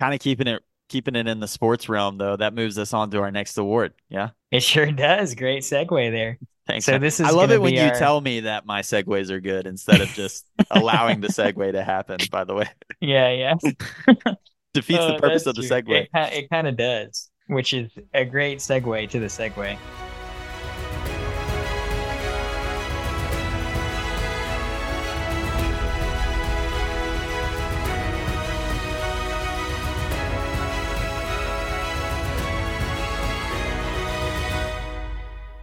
[0.00, 2.36] kind of keeping it keeping it in the sports realm though.
[2.36, 3.92] That moves us on to our next award.
[4.08, 4.30] Yeah.
[4.50, 5.34] It sure does.
[5.36, 6.38] Great segue there.
[6.66, 6.84] Thanks.
[6.86, 9.40] So this is I love it when be you tell me that my segues are
[9.40, 12.66] good instead of just allowing the segue to happen, by the way.
[13.00, 13.54] Yeah, yeah.
[14.74, 15.70] Defeats the Oh, purpose of the true.
[15.82, 16.02] segue.
[16.02, 19.76] It, it kind of does, which is a great segue to the segue.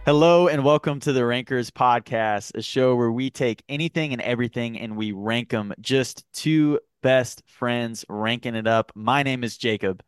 [0.08, 4.80] Hello and welcome to the Rankers Podcast, a show where we take anything and everything
[4.80, 5.74] and we rank them.
[5.82, 8.90] Just two best friends ranking it up.
[8.94, 10.02] My name is Jacob.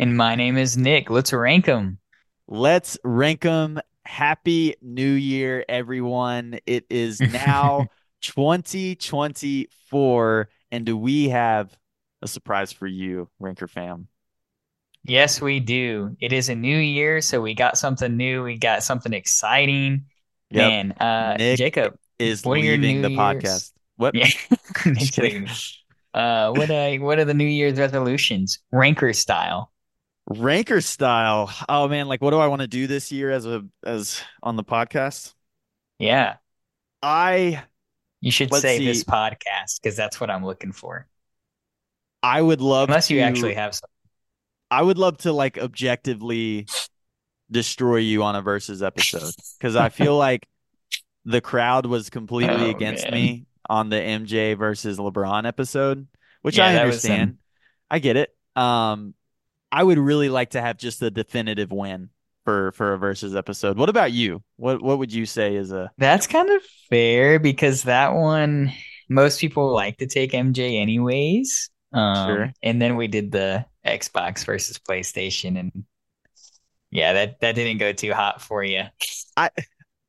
[0.00, 1.08] And my name is Nick.
[1.08, 2.00] Let's rank them.
[2.48, 3.78] Let's rank them.
[4.04, 6.58] Happy New Year, everyone.
[6.66, 7.86] It is now
[8.22, 11.78] 2024, and do we have
[12.22, 14.08] a surprise for you, Ranker fam?
[15.04, 16.16] Yes, we do.
[16.20, 18.42] It is a new year, so we got something new.
[18.42, 20.06] We got something exciting.
[20.50, 20.68] Yep.
[20.70, 21.98] Man, uh, Nick Jacob.
[22.18, 23.72] Is What leaving the Year's- podcast.
[23.96, 24.14] What?
[24.14, 24.28] Yeah.
[26.14, 28.60] Uh, what I what are the New Year's resolutions?
[28.70, 29.72] Ranker style.
[30.28, 31.52] Ranker style.
[31.68, 34.54] Oh man, like what do I want to do this year as a as on
[34.54, 35.34] the podcast?
[35.98, 36.36] Yeah,
[37.02, 37.64] I
[38.20, 38.86] you should say see.
[38.86, 41.08] this podcast because that's what I'm looking for.
[42.22, 43.90] I would love Unless you actually have some.
[44.70, 46.66] I would love to like objectively
[47.50, 50.46] destroy you on a versus episode because I feel like
[51.24, 53.14] the crowd was completely Oh, against man.
[53.14, 56.06] me on the MJ versus LeBron episode,
[56.42, 57.38] which Yeah, I understand.
[57.90, 58.34] I get it.
[58.56, 59.14] Um,
[59.72, 62.10] I would really like to have just a definitive win
[62.44, 63.78] for for a versus episode.
[63.78, 64.42] What about you?
[64.56, 68.72] What what would you say is a That's kind of fair because that one,
[69.08, 71.70] most people like to take MJ anyways.
[71.94, 72.52] Um, Sure.
[72.62, 75.84] And then we did the Xbox versus PlayStation, and
[76.90, 78.84] yeah, that that didn't go too hot for you.
[79.36, 79.50] I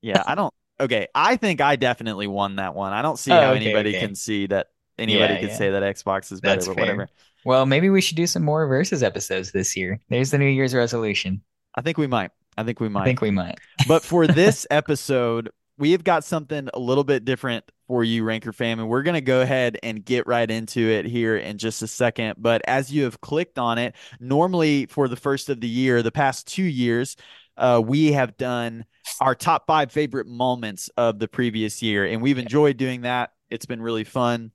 [0.01, 0.53] Yeah, I don't.
[0.79, 2.91] Okay, I think I definitely won that one.
[2.93, 3.99] I don't see Oh, how okay, anybody okay.
[4.05, 4.67] can see that
[4.99, 5.55] anybody Yeah, could yeah.
[5.55, 6.83] say that Xbox is better, That's but fair.
[6.83, 7.09] whatever.
[7.45, 9.99] Well, maybe we should do some more versus episodes this year.
[10.09, 11.41] There's the New Year's resolution.
[11.75, 12.31] I think we might.
[12.57, 13.01] I think we might.
[13.01, 13.59] I think we might.
[13.87, 18.51] But for this episode, we have got something a little bit different for you, Ranker
[18.53, 21.81] fam, and we're going to go ahead and get right into it here in just
[21.81, 22.35] a second.
[22.37, 26.11] But as you have clicked on it, normally for the first of the year, the
[26.11, 27.15] past two years,
[27.57, 28.85] uh, we have done
[29.21, 33.31] our top five favorite moments of the previous year, and we've enjoyed doing that.
[33.49, 34.51] It's been really fun.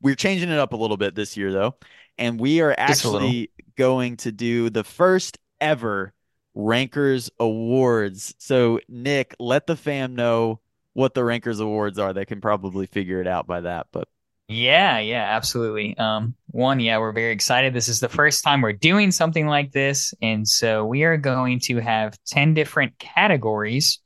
[0.00, 1.76] We're changing it up a little bit this year, though,
[2.18, 3.28] and we are Just a little.
[3.28, 6.12] actually going to do the first ever
[6.54, 8.34] Rankers Awards.
[8.38, 10.60] So, Nick, let the fam know
[10.94, 12.12] what the Rankers Awards are.
[12.12, 13.86] They can probably figure it out by that.
[13.92, 14.08] But
[14.48, 15.96] Yeah, yeah, absolutely.
[15.96, 17.72] Um, one, yeah, we're very excited.
[17.72, 21.60] This is the first time we're doing something like this, and so we are going
[21.60, 24.00] to have 10 different categories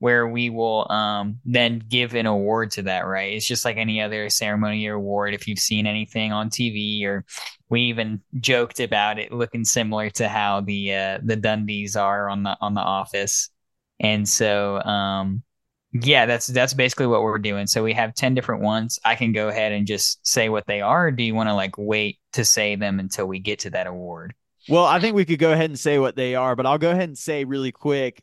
[0.00, 3.34] where we will um then give an award to that, right?
[3.34, 7.24] It's just like any other ceremony or award if you've seen anything on TV or
[7.68, 12.42] we even joked about it looking similar to how the uh the Dundies are on
[12.42, 13.50] the on the office.
[14.00, 15.44] And so um
[15.92, 17.66] yeah, that's that's basically what we're doing.
[17.66, 18.98] So we have 10 different ones.
[19.04, 21.10] I can go ahead and just say what they are.
[21.10, 24.34] Do you want to like wait to say them until we get to that award?
[24.68, 26.90] well, I think we could go ahead and say what they are, but I'll go
[26.90, 28.22] ahead and say really quick.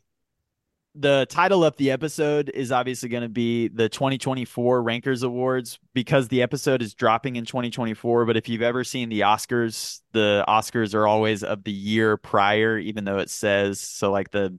[0.96, 6.26] The title of the episode is obviously going to be the 2024 Rankers Awards because
[6.28, 8.24] the episode is dropping in 2024.
[8.24, 12.76] But if you've ever seen the Oscars, the Oscars are always of the year prior,
[12.76, 14.10] even though it says so.
[14.10, 14.58] Like the,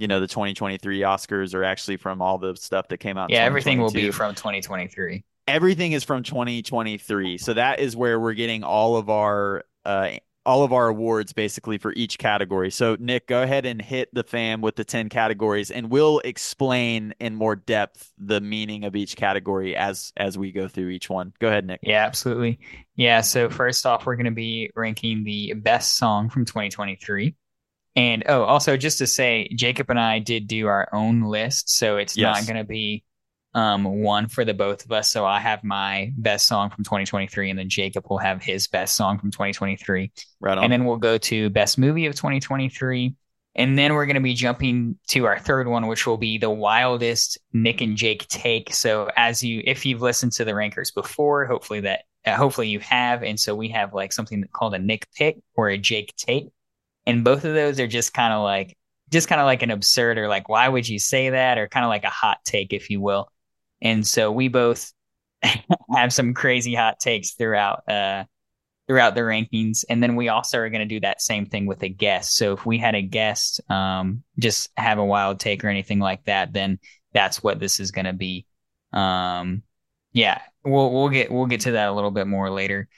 [0.00, 3.30] you know, the 2023 Oscars are actually from all the stuff that came out.
[3.30, 5.22] Yeah, everything will be from 2023.
[5.46, 10.10] everything is from 2023 so that is where we're getting all of our uh
[10.46, 14.22] all of our awards basically for each category so nick go ahead and hit the
[14.22, 19.16] fam with the 10 categories and we'll explain in more depth the meaning of each
[19.16, 22.60] category as as we go through each one go ahead nick Yeah, absolutely.
[22.96, 27.34] Yeah, so first off, we're going to be ranking the best song from 2023.
[28.00, 31.98] And oh, also just to say, Jacob and I did do our own list, so
[31.98, 32.34] it's Yes.
[32.40, 33.04] not going to be
[33.52, 35.10] um one for the both of us.
[35.10, 38.96] So I have my best song from 2023 and then Jacob will have his best
[38.96, 40.12] song from 2023.
[40.40, 43.14] right on And then we'll go to best movie of 2023.
[43.56, 46.48] And then we're going to be jumping to our third one, which will be the
[46.48, 48.72] wildest Nick and Jake take.
[48.72, 52.78] So as you, if you've listened to the rankers before, hopefully that, uh, hopefully you
[52.78, 53.24] have.
[53.24, 56.46] And so we have like something called a Nick pick or a Jake take.
[57.06, 58.76] And both of those are just kind of like,
[59.10, 61.58] just kind of like an absurd or like, why would you say that?
[61.58, 63.30] Or kind of like a hot take, if you will.
[63.82, 64.92] And so we both
[65.94, 68.24] have some crazy hot takes throughout, uh,
[68.86, 69.84] throughout the rankings.
[69.88, 72.36] And then we also are going to do that same thing with a guest.
[72.36, 76.24] So if we had a guest, um, just have a wild take or anything like
[76.24, 76.78] that, then
[77.12, 78.46] that's what this is going to be.
[78.92, 79.62] Um,
[80.12, 82.88] yeah, we'll we'll get we'll get to that a little bit more later.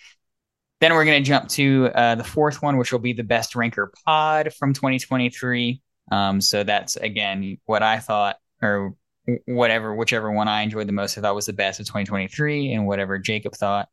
[0.82, 3.54] Then we're going to jump to uh, the fourth one, which will be the best
[3.54, 5.80] ranker pod from 2023.
[6.10, 8.96] Um, so that's again what I thought, or
[9.44, 12.84] whatever, whichever one I enjoyed the most, I thought was the best of 2023, and
[12.84, 13.90] whatever Jacob thought.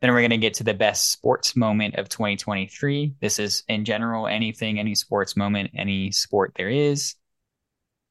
[0.00, 3.12] Then we're going to get to the best sports moment of 2023.
[3.20, 7.14] This is in general anything, any sports moment, any sport there is.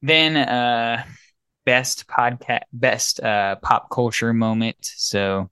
[0.00, 1.02] Then uh,
[1.66, 4.76] best podcast, best uh, pop culture moment.
[4.80, 5.50] So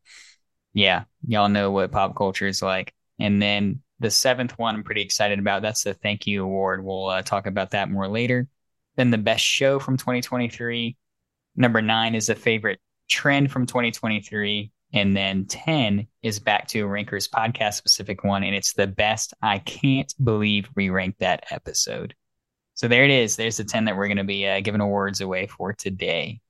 [0.73, 2.95] yeah, y'all know what pop culture is like.
[3.19, 5.63] And then the seventh one, I'm pretty excited about.
[5.63, 6.85] That's the thank you award.
[6.85, 8.49] We'll uh, talk about that more later.
[8.97, 10.97] Then the best show from 2023.
[11.57, 14.71] Number nine is a favorite trend from 2023.
[14.93, 18.43] And then 10 is back to Rankers podcast specific one.
[18.43, 19.35] And it's the best.
[19.41, 22.15] I can't believe we ranked that episode.
[22.75, 23.37] So there it is.
[23.37, 26.41] There's the 10 that we're going to be uh, giving awards away for today.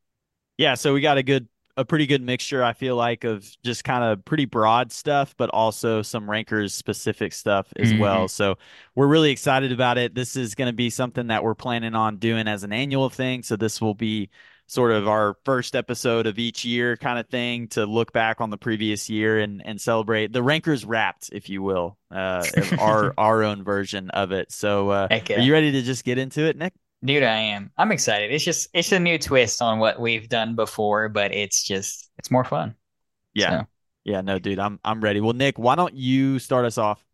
[0.56, 0.74] Yeah.
[0.74, 4.04] So we got a good a pretty good mixture, I feel like, of just kind
[4.04, 8.00] of pretty broad stuff, but also some rankers specific stuff as mm-hmm.
[8.00, 8.28] well.
[8.28, 8.58] So
[8.94, 10.14] we're really excited about it.
[10.14, 13.42] This is going to be something that we're planning on doing as an annual thing.
[13.42, 14.30] So this will be
[14.66, 18.50] sort of our first episode of each year kind of thing to look back on
[18.50, 22.44] the previous year and, and celebrate the rankers wrapped, if you will, uh,
[22.78, 24.52] our, our own version of it.
[24.52, 26.72] So uh, are you ready to just get into it, Nick?
[27.02, 27.70] Dude, I am.
[27.78, 28.30] I'm excited.
[28.30, 32.30] It's just it's a new twist on what we've done before, but it's just it's
[32.30, 32.74] more fun.
[33.32, 33.60] Yeah.
[33.60, 33.66] So.
[34.04, 35.20] Yeah, no, dude, I'm I'm ready.
[35.20, 37.04] Well, Nick, why don't you start us off?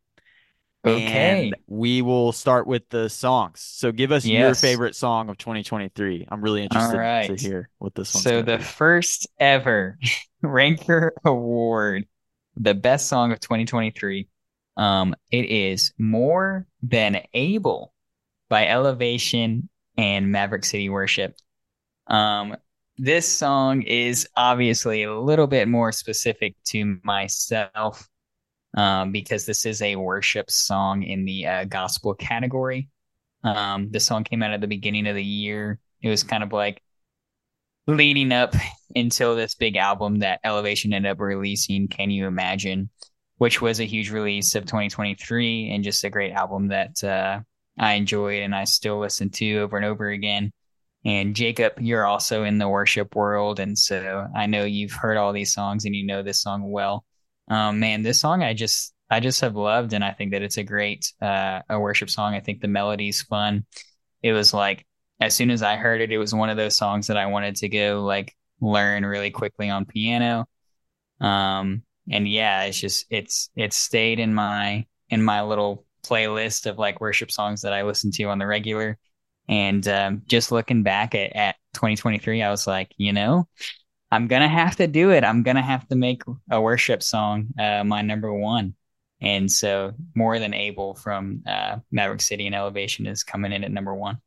[0.87, 1.47] Okay.
[1.47, 3.61] And we will start with the songs.
[3.61, 4.41] So give us yes.
[4.41, 6.29] your favorite song of 2023.
[6.29, 7.27] I'm really interested right.
[7.27, 8.21] to hear what this one.
[8.21, 8.25] Is.
[8.25, 8.63] So the be.
[8.63, 9.99] first ever
[10.43, 12.07] Ranker Award,
[12.57, 14.29] the best song of 2023.
[14.77, 17.93] Um, it is More Than Able
[18.49, 21.37] by Elevation and Maverick City Worship.
[22.07, 22.57] Um,
[22.99, 28.09] this song is obviously a little bit more specific to myself
[28.77, 32.89] um, because this is a worship song in the uh, gospel category.
[33.45, 35.79] Um, the song came out at the beginning of the year.
[36.03, 36.83] It was kind of like
[37.87, 38.55] leading up
[38.95, 42.91] until this big album that Elevation ended up releasing, Can You Imagine,
[43.39, 47.41] which was a huge release of 2023 and just a great album that uh,
[47.79, 50.53] I enjoyed and I still listen to over and over again.
[51.05, 53.61] And Jacob, you're also in the worship world.
[53.61, 57.05] And so I know you've heard all these songs and you know this song well.
[57.49, 59.93] Um, man, this song I just, I just have loved.
[59.93, 62.35] And I think that it's a great, uh, a worship song.
[62.35, 63.67] I think the melody's fun.
[64.21, 64.85] It was like,
[65.21, 67.57] as soon as I heard it, it was one of those songs that I wanted
[67.57, 70.49] to go like learn really quickly on piano.
[71.21, 76.79] Um, and yeah, it's just, it's, it's stayed in my, in my little playlist of
[76.79, 78.99] like worship songs that I listen to on the regular.
[79.49, 83.49] And um, just looking back at, at 2023, I was like, you know,
[84.11, 85.25] I'm gonna have to do it.
[85.25, 88.75] I'm gonna have to make a worship song uh, my number one.
[89.21, 93.73] And so, more than able from uh, Maverick City and Elevation is coming in at
[93.73, 94.21] number one.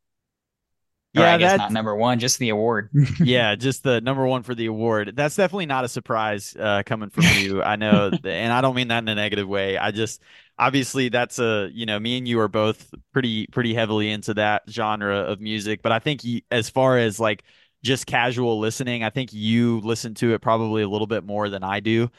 [1.15, 2.89] Or yeah, I guess not number one, just the award.
[3.19, 5.13] yeah, just the number one for the award.
[5.15, 7.63] That's definitely not a surprise uh, coming from you.
[7.63, 9.77] I know, and I don't mean that in a negative way.
[9.77, 10.21] I just
[10.59, 14.63] obviously that's a you know me and you are both pretty pretty heavily into that
[14.69, 17.43] genre of music, but I think you, as far as like
[17.81, 21.63] just casual listening, I think you listen to it probably a little bit more than
[21.63, 22.11] I do,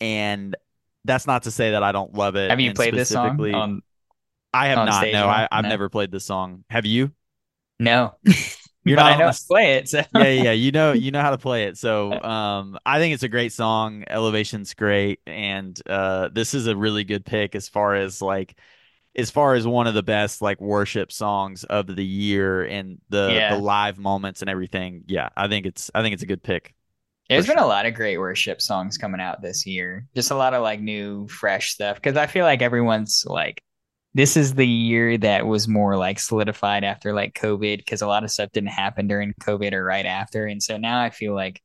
[0.00, 0.56] and
[1.04, 2.50] that's not to say that I don't love it.
[2.50, 3.38] Have you played this song?
[3.54, 3.82] On,
[4.52, 5.06] I have not.
[5.12, 5.68] No, I, have no.
[5.68, 6.64] never played this song.
[6.70, 7.12] Have you?
[7.78, 8.14] No.
[8.84, 9.88] You're not I know how to play it.
[9.88, 10.02] So.
[10.14, 11.78] yeah, yeah, you know, you know how to play it.
[11.78, 14.04] So, um, I think it's a great song.
[14.06, 18.58] Elevation's great, and uh, this is a really good pick as far as like,
[19.16, 23.30] as far as one of the best like worship songs of the year and the
[23.32, 23.54] yeah.
[23.54, 25.04] the live moments and everything.
[25.06, 26.74] Yeah, I think it's I think it's a good pick.
[27.30, 27.64] There's been sure.
[27.64, 30.06] a lot of great worship songs coming out this year.
[30.14, 31.96] Just a lot of like new, fresh stuff.
[31.96, 33.62] Because I feel like everyone's like
[34.14, 38.22] this is the year that was more like solidified after like COVID because a lot
[38.22, 40.46] of stuff didn't happen during COVID or right after.
[40.46, 41.60] And so now I feel like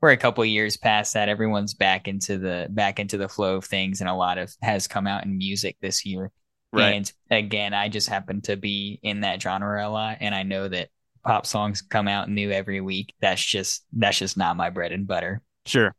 [0.00, 1.28] we're a couple years past that.
[1.28, 4.88] Everyone's back into the back into the flow of things, and a lot of has
[4.88, 6.32] come out in music this year.
[6.72, 6.94] Right.
[6.94, 10.66] And again, I just happen to be in that genre a lot, and I know
[10.68, 10.88] that
[11.24, 13.14] pop songs come out new every week.
[13.20, 15.42] That's just that's just not my bread and butter.
[15.66, 15.94] Sure.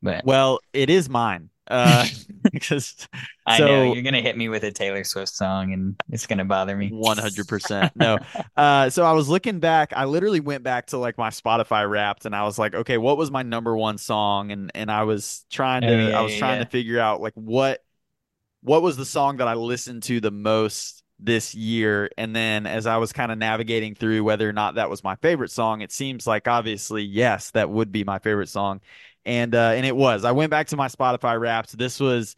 [0.00, 2.06] But well, it is mine Uh,
[2.52, 3.08] because
[3.46, 6.44] I so know you're gonna hit me with a Taylor Swift song, and it's gonna
[6.44, 6.90] bother me.
[6.90, 7.92] 100%.
[7.96, 8.18] No.
[8.56, 9.92] Uh, so I was looking back.
[9.94, 13.16] I literally went back to like my Spotify Wrapped, and I was like, okay, what
[13.16, 14.50] was my number one song?
[14.50, 16.64] And and I was trying Oh to, yeah, I was yeah, trying yeah.
[16.64, 17.84] to figure out like what
[18.62, 22.10] what was the song that I listened to the most this year.
[22.16, 25.16] And then as I was kind of navigating through whether or not that was my
[25.16, 28.80] favorite song, it seems like obviously yes, that would be my favorite song.
[29.28, 30.24] And uh, and it was.
[30.24, 31.76] I went back to my Spotify Wrapped.
[31.76, 32.34] This was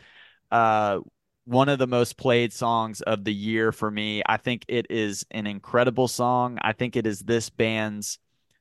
[0.51, 0.99] uh,
[1.45, 4.23] one of the most played songs of the year for me.
[4.27, 6.59] I think it is an incredible song.
[6.61, 8.19] I think it is this band's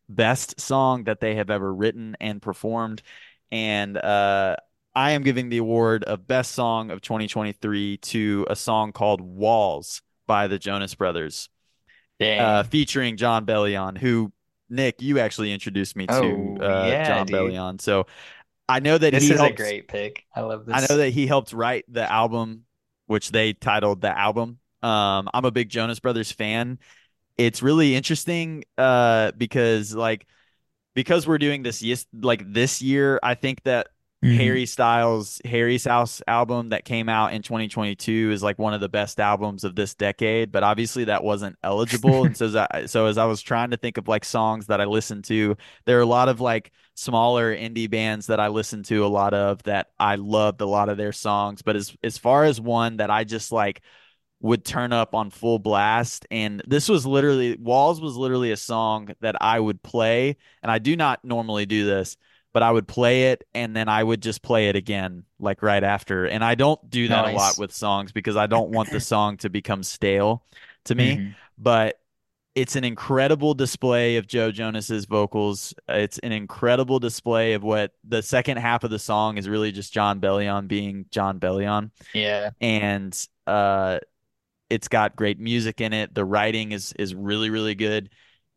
[0.07, 3.01] best song that they have ever written and performed.
[3.51, 4.57] And uh,
[4.93, 10.03] I am giving the award of best song of 2023 to a song called Walls
[10.27, 11.49] by the Jonas Brothers,
[12.39, 14.31] uh, featuring Jon Bellion, who
[14.69, 17.35] Nick, you actually introduced me to Oh uh, yeah, Jon dude.
[17.35, 17.81] Bellion.
[17.81, 18.05] So
[18.67, 20.25] I know that This he is a great pick.
[20.35, 20.75] I love this.
[20.75, 22.65] I know that he helped write the album,
[23.07, 24.59] which they titled the album.
[24.81, 26.79] Um, I'm a big Jonas Brothers fan.
[27.37, 30.27] It's really interesting uh, because like
[30.93, 33.87] because we're doing this yes like this year, I think that
[34.21, 38.79] hmm Harry Styles' Harry's House album that came out in 2022 is like one of
[38.81, 42.25] the best albums of this decade, but obviously that wasn't eligible.
[42.25, 44.79] And so as I, so as I was trying to think of like songs that
[44.81, 48.85] I listened to, there are a lot of like smaller indie bands that I listened
[48.85, 52.17] to a lot of that I loved a lot of their songs, but as as
[52.19, 53.81] far as one that I just like
[54.41, 56.25] would turn up on full blast.
[56.31, 60.37] And this was literally, Walls was literally a song that I would play.
[60.63, 62.15] And I do not normally do this,
[62.53, 65.83] but I would play it and then I would just play it again, like right
[65.83, 66.25] after.
[66.25, 69.37] And I don't do that a lot with songs because I don't want the song
[69.37, 70.43] to become stale
[70.85, 71.21] to me.
[71.21, 71.99] hmm But
[72.55, 75.73] it's an incredible display of Joe Jonas's vocals.
[75.87, 79.93] It's an incredible display of what the second half of the song is really just
[79.93, 81.91] Jon Bellion being Jon Bellion.
[82.13, 82.51] Yeah.
[82.61, 83.99] And uh
[84.69, 86.13] it's got great music in it.
[86.13, 88.09] The writing is is really really good,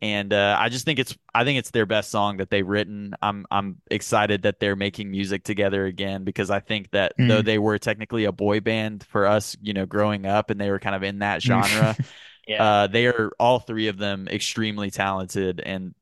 [0.03, 3.15] and uh, I just think it's I think it's their best song that they've written.
[3.23, 7.45] I'm I'm excited that they're making music together again because I think that though Mm.
[7.47, 10.81] they were technically a boy band for us, you know, growing up, and they were
[10.81, 11.97] kind of in that genre,
[12.49, 12.63] Yeah.
[12.63, 15.95] uh, they are all three of them extremely talented and.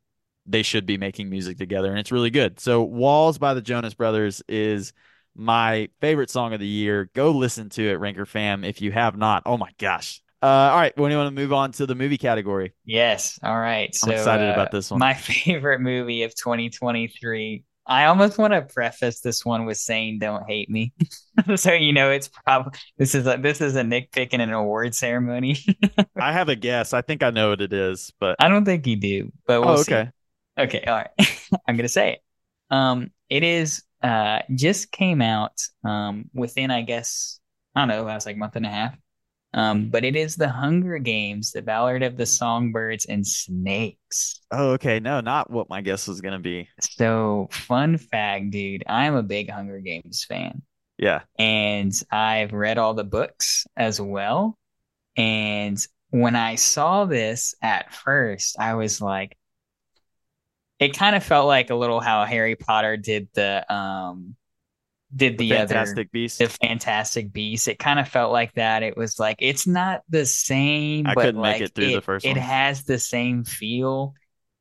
[0.47, 2.59] They should be making music together, and it's really good.
[2.59, 4.93] So, "Walls" by the Jonas Brothers is
[5.37, 7.09] my favorite song of the year.
[7.15, 9.43] Go listen to it, Ranker fam, if you have not.
[9.47, 10.21] Oh my gosh.
[10.43, 12.73] Uh, all right, when do you want to move on to the movie category?
[12.85, 13.39] Yes.
[13.43, 13.95] All right.
[14.05, 14.99] I'm excited uh, about this one.
[14.99, 17.65] my favorite movie of 2023.
[17.87, 20.93] I almost want to preface this one with saying "Don't hate me,"
[21.57, 24.95] so you know it's probably this is a this is a Nick picking an award
[24.95, 25.59] ceremony.
[26.17, 26.93] I have a guess.
[26.93, 29.71] I think I know what it is, but I don't think you do, but we'll
[29.71, 29.95] oh, see.
[29.95, 30.11] okay.
[30.57, 31.11] Okay, all right.
[31.67, 32.21] I'm gonna say it.
[32.75, 37.41] Um, it is uh just came out um within I guess
[37.75, 38.97] I don't know last like month and a half.
[39.53, 44.41] Um, but it is The Hunger Games, The Ballad of the Songbirds and Snakes.
[44.53, 45.01] Oh, okay.
[45.01, 46.69] No, not what my guess was gonna be.
[46.81, 50.63] So, fun fact, dude, I'm a big Hunger Games fan,
[50.99, 51.23] Yeah.
[51.39, 54.57] and I've read all the books as well.
[55.17, 55.79] And
[56.11, 59.37] when I saw this at first, I was like,
[60.79, 64.37] it kind of felt like a little how Harry Potter did the um
[65.15, 66.39] did The the other Fantastic Beast.
[66.39, 67.69] the Fantastic Beast.
[67.69, 68.83] It kind of felt like that.
[68.83, 72.05] It was like it's not the same, I but couldn't make it through the it
[72.05, 72.37] first it one.
[72.37, 74.15] has the same feel.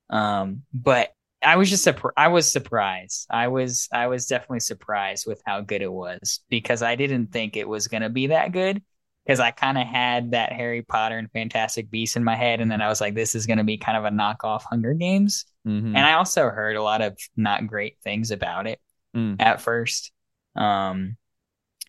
[0.10, 1.10] Um, but
[1.44, 2.14] I was just surprised.
[2.18, 3.28] I was surprised.
[3.30, 7.56] I was I was definitely surprised with how good it was because I didn't think
[7.56, 8.82] it was gonna be that good.
[9.26, 12.72] Because I kind of had that Harry Potter and Fantastic Beasts in my head, and
[12.72, 15.46] then I was like, "This is going to be kind of a knockoff Hunger Games."
[15.68, 15.96] Mm-hmm.
[15.96, 18.80] And I also heard a lot of not great things about it
[19.16, 19.36] Mm.
[19.40, 20.12] at first.
[20.60, 21.18] Um,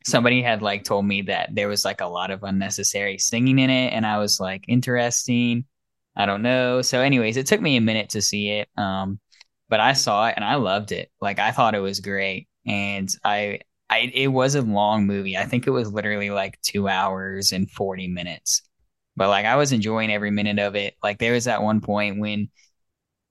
[0.05, 3.71] somebody had like told me that there was like a lot of unnecessary singing in
[3.71, 5.65] it, and I was like, interesting.
[6.17, 6.83] I don't know.
[6.83, 8.69] So, anyways, it took me a minute to see it.
[8.77, 9.21] Um,
[9.69, 11.11] but I saw it and I loved it.
[11.21, 15.37] Like I thought it was great, and I, I, it was a long movie.
[15.37, 18.63] I think it was literally like two hours and forty minutes.
[19.17, 20.95] But like I was enjoying every minute of it.
[21.03, 22.51] Like there was that one point when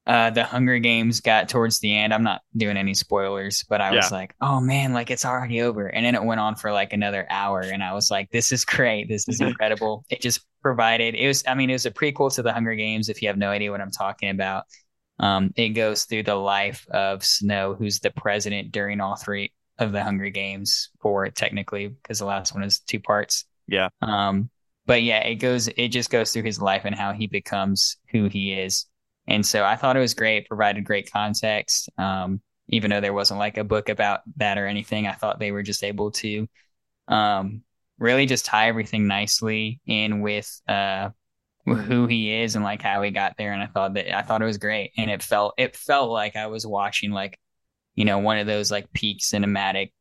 [0.10, 2.14] uh the Hunger Games got towards the end.
[2.14, 3.96] I'm not doing any spoilers, but I Yeah.
[3.98, 6.94] was like, "Oh man, like it's already over." And then it went on for like
[6.94, 9.10] another hour and I was like, "This is great.
[9.10, 12.42] This is incredible." It just provided it was I mean, it was a prequel to
[12.44, 14.66] the Hunger Games if you have no idea what I'm talking about.
[15.20, 19.92] Um it goes through the life of Snow, who's the president during all three of
[19.94, 23.46] the Hunger Games, four technically because the last one is two parts.
[23.68, 23.90] Yeah.
[24.02, 24.50] Um
[24.86, 28.28] but yeah, it goes it just goes through his life and how he becomes who
[28.28, 28.86] he is.
[29.30, 31.90] And so I thought it was great, provided great context.
[31.98, 35.08] Um, even though there wasn't like a book about that or anything.
[35.08, 36.48] I thought they were just able to
[37.08, 37.64] um,
[37.98, 41.10] really just tie everything nicely in with uh,
[41.66, 43.54] who he is and like how he got there.
[43.54, 46.36] And I thought that I thought it was great, and it felt it felt like
[46.36, 47.38] I was watching like
[47.96, 49.92] you know one of those like peak cinematic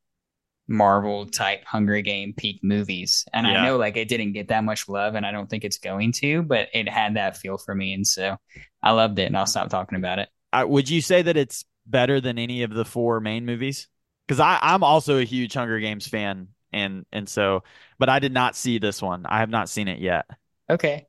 [0.68, 3.24] Marvel type Hunger Game peak movies.
[3.32, 3.54] And yeah.
[3.54, 6.12] I know like it didn't get that much love and I don't think it's going
[6.12, 7.94] to, but it had that feel for me.
[7.94, 8.36] And so
[8.82, 10.28] I loved it and I'll stop talking about it.
[10.52, 13.88] Uh, would you say that it's better than any of the four main movies?
[14.26, 16.48] Because I'm also a huge Hunger Games fan.
[16.70, 17.64] And and so
[17.98, 19.24] but I did not see this one.
[19.26, 20.26] I have not seen it yet.
[20.68, 21.06] Okay.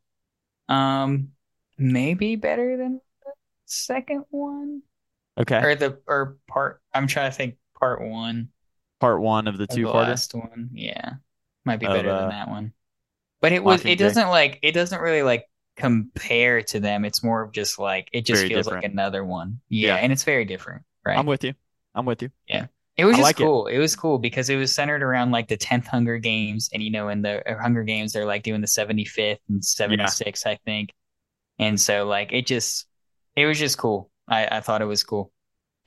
[0.70, 1.32] Um
[1.78, 3.32] maybe better than the
[3.66, 4.84] second one.
[5.38, 5.62] Okay.
[5.62, 8.50] Or the or part I'm trying to think part one
[9.00, 10.08] part one of the two part.
[10.08, 11.14] Last one, yeah,
[11.66, 12.74] might be better of, uh, than that one.
[13.42, 13.84] But it was.
[13.86, 14.60] It doesn't like.
[14.62, 15.49] It doesn't really like
[15.80, 17.06] compare to them.
[17.06, 18.84] It's more of just like it just very feels different.
[18.84, 19.60] like another one.
[19.70, 20.84] Yeah, yeah, and it's very different.
[21.06, 21.18] Right.
[21.18, 21.54] I'm with you.
[21.96, 22.30] I'm with you.
[22.48, 22.68] Yeah.
[22.98, 23.68] It was just like cool.
[23.68, 23.76] It.
[23.76, 23.80] it.
[23.80, 26.70] was cool because it was centered around like the 10th Hunger Games.
[26.74, 30.44] And, you know, in the uh, Hunger Games, they're like doing the 75th and 76,
[30.46, 30.52] yeah.
[30.52, 30.90] I think.
[31.58, 32.88] And so, like, it just,
[33.38, 34.12] it was just cool.
[34.28, 35.32] I, I thought it was cool.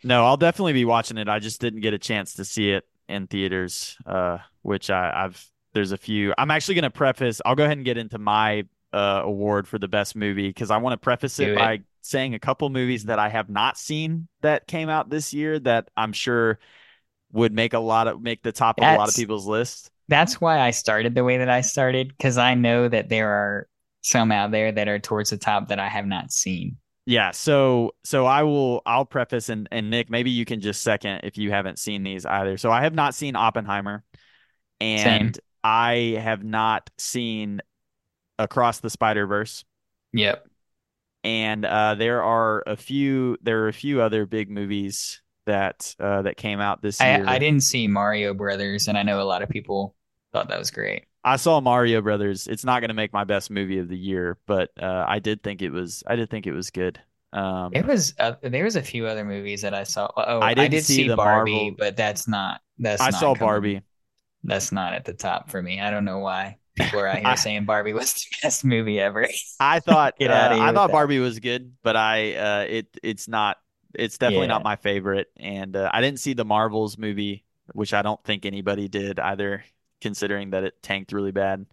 [0.03, 1.29] No, I'll definitely be watching it.
[1.29, 5.23] I just didn't get a chance to see it in theaters, uh, which I, I,
[5.23, 5.45] have
[5.75, 6.33] there's a few.
[6.39, 7.43] I'm actually going to preface.
[7.45, 10.77] I'll go ahead and get into my uh, award for the best movie because I
[10.77, 14.29] want to preface it, it, by saying a couple movies that I have not seen
[14.43, 16.59] that came out this year that I'm sure
[17.33, 19.91] would make a lot of make the top that's, of a lot of people's list.
[20.09, 23.69] That's why I started the way that I started because I know that there are
[24.03, 26.77] some out there that are towards the top that I have not seen.
[27.07, 31.21] Yeah, so so I will I'll preface and and Nick, maybe you can just second
[31.25, 32.57] if you haven't seen these either.
[32.59, 34.05] So I have not seen Oppenheimer
[34.81, 35.45] and Same.
[35.65, 37.61] I have not seen
[38.39, 39.65] Across the Spider-Verse.
[40.13, 40.47] Yep.
[41.25, 46.23] And uh, there are a few there are a few other big movies that uh,
[46.23, 47.25] that came out this year.
[47.27, 49.95] I, I didn't see Mario Brothers and I know a lot of people
[50.33, 51.05] thought that was great.
[51.25, 52.49] I saw Mario Brothers.
[52.49, 55.43] It's not going to make my best movie of the year, but uh, I did
[55.43, 56.03] think it was.
[56.07, 57.01] I did think it was good.
[57.33, 58.15] Um, it was.
[58.19, 60.11] Uh, there was a few other movies that I saw.
[60.17, 61.77] Oh, I, I did see, see Barbie, Marvel.
[61.79, 62.61] but that's not.
[62.79, 63.01] That's.
[63.01, 63.83] I not saw coming, Barbie.
[64.43, 65.81] That's not at the top for me.
[65.81, 69.01] I don't know why people are out here I, saying Barbie was the best movie
[69.01, 69.29] ever.
[69.61, 70.15] I thought.
[70.21, 70.93] Uh, I thought that.
[70.93, 72.35] Barbie was good, but I.
[72.35, 72.87] Uh, it.
[73.03, 73.59] It's not.
[73.95, 74.55] It's definitely yeah.
[74.55, 78.47] not my favorite, and uh, I didn't see the Marvels movie, which I don't think
[78.47, 79.65] anybody did either
[80.01, 81.67] considering that it tanked really bad.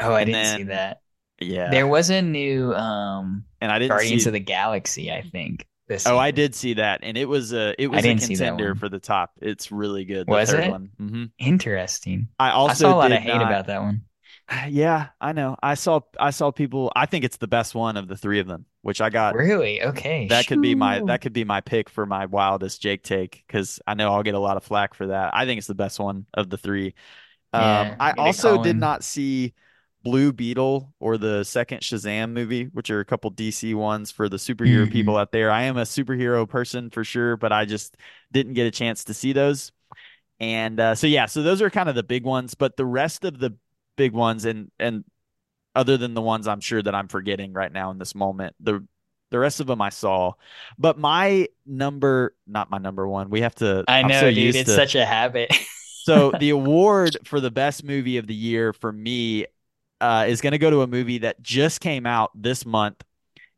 [0.00, 1.00] Oh, I and didn't then, see that.
[1.40, 4.28] Yeah, there was a new um, and I didn't Guardians see...
[4.28, 5.12] of the Galaxy.
[5.12, 6.06] I think this.
[6.06, 6.20] Oh, year.
[6.20, 9.32] I did see that, and it was a it was a contender for the top.
[9.40, 10.28] It's really good.
[10.28, 10.70] was it?
[10.70, 11.24] Mm-hmm.
[11.38, 12.28] Interesting.
[12.38, 13.42] I also I saw a lot of hate not...
[13.42, 14.02] about that one.
[14.68, 15.56] Yeah, I know.
[15.62, 16.92] I saw I saw people.
[16.94, 19.34] I think it's the best one of the three of them, which I got.
[19.34, 19.82] Really?
[19.82, 20.28] Okay.
[20.28, 23.80] That could be my that could be my pick for my wildest Jake take because
[23.86, 25.34] I know I'll get a lot of flack for that.
[25.34, 26.94] I think it's the best one of the three.
[27.52, 29.54] Um, I also did not see
[30.02, 34.36] Blue Beetle or the second Shazam movie, which are a couple DC ones for the
[34.36, 34.92] superhero mm-hmm.
[34.92, 35.50] people out there.
[35.50, 37.96] I am a superhero person for sure, but I just
[38.32, 39.72] didn't get a chance to see those.
[40.40, 43.24] And uh, so yeah, so those are kind of the big ones, but the rest
[43.24, 43.56] of the
[43.96, 45.04] big ones and and
[45.74, 48.86] other than the ones I'm sure that I'm forgetting right now in this moment, the
[49.30, 50.34] the rest of them I saw.
[50.78, 53.30] But my number, not my number one.
[53.30, 53.84] We have to.
[53.88, 54.54] I know, so dude.
[54.54, 55.52] It's to, such a habit.
[56.04, 59.46] so the award for the best movie of the year for me
[60.00, 63.02] uh, is going to go to a movie that just came out this month,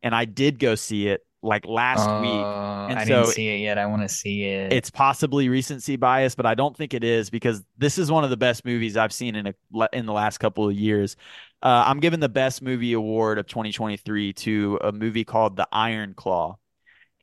[0.02, 2.90] and I did go see it like last uh, week.
[2.90, 3.78] And I so didn't see it yet.
[3.78, 4.72] I want to see it.
[4.72, 8.30] It's possibly recency bias, but I don't think it is because this is one of
[8.30, 9.54] the best movies I've seen in a
[9.92, 11.16] in the last couple of years.
[11.62, 16.14] Uh, I'm giving the best movie award of 2023 to a movie called The Iron
[16.14, 16.58] Claw.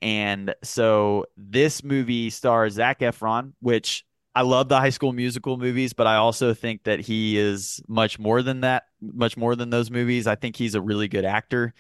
[0.02, 4.04] And so this movie stars Zac Efron, which
[4.36, 8.18] I love the high school musical movies, but I also think that he is much
[8.18, 10.26] more than that, much more than those movies.
[10.26, 11.74] I think he's a really good actor,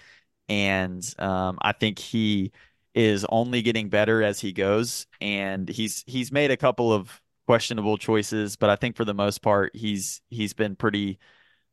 [0.49, 2.51] and um, I think he
[2.95, 5.07] is only getting better as he goes.
[5.21, 9.41] And he's he's made a couple of questionable choices, but I think for the most
[9.41, 11.19] part, he's he's been pretty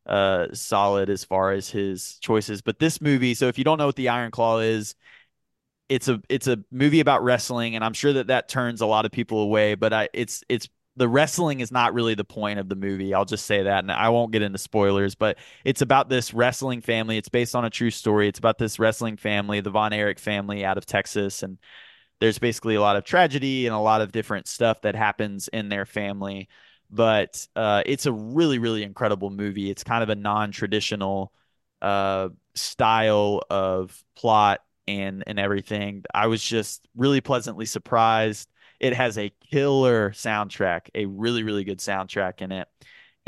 [0.05, 2.61] uh, solid as far as his choices.
[2.61, 4.95] But this movie, so if you don't know what the Iron Claw is,
[5.89, 9.05] it's a it's a movie about wrestling, and I'm sure that that turns a lot
[9.05, 9.75] of people away.
[9.75, 13.13] But I, it's it's the wrestling is not really the point of the movie.
[13.13, 15.15] I'll just say that, and I won't get into spoilers.
[15.15, 17.17] But it's about this wrestling family.
[17.17, 18.27] It's based on a true story.
[18.27, 21.57] It's about this wrestling family, the Von Erich family out of Texas, and
[22.19, 25.69] there's basically a lot of tragedy and a lot of different stuff that happens in
[25.69, 26.49] their family.
[26.89, 29.69] But uh, it's a really really incredible movie.
[29.71, 31.31] It's kind of a non-traditional
[31.81, 36.03] uh, style of plot and and everything.
[36.13, 38.49] I was just really pleasantly surprised.
[38.81, 42.67] It has a killer soundtrack, a really, really good soundtrack in it.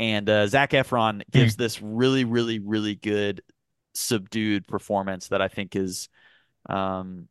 [0.00, 3.40] And uh, Zac Efron gives this really, really, really good
[3.94, 6.08] subdued performance that I think is.
[6.68, 7.28] Um,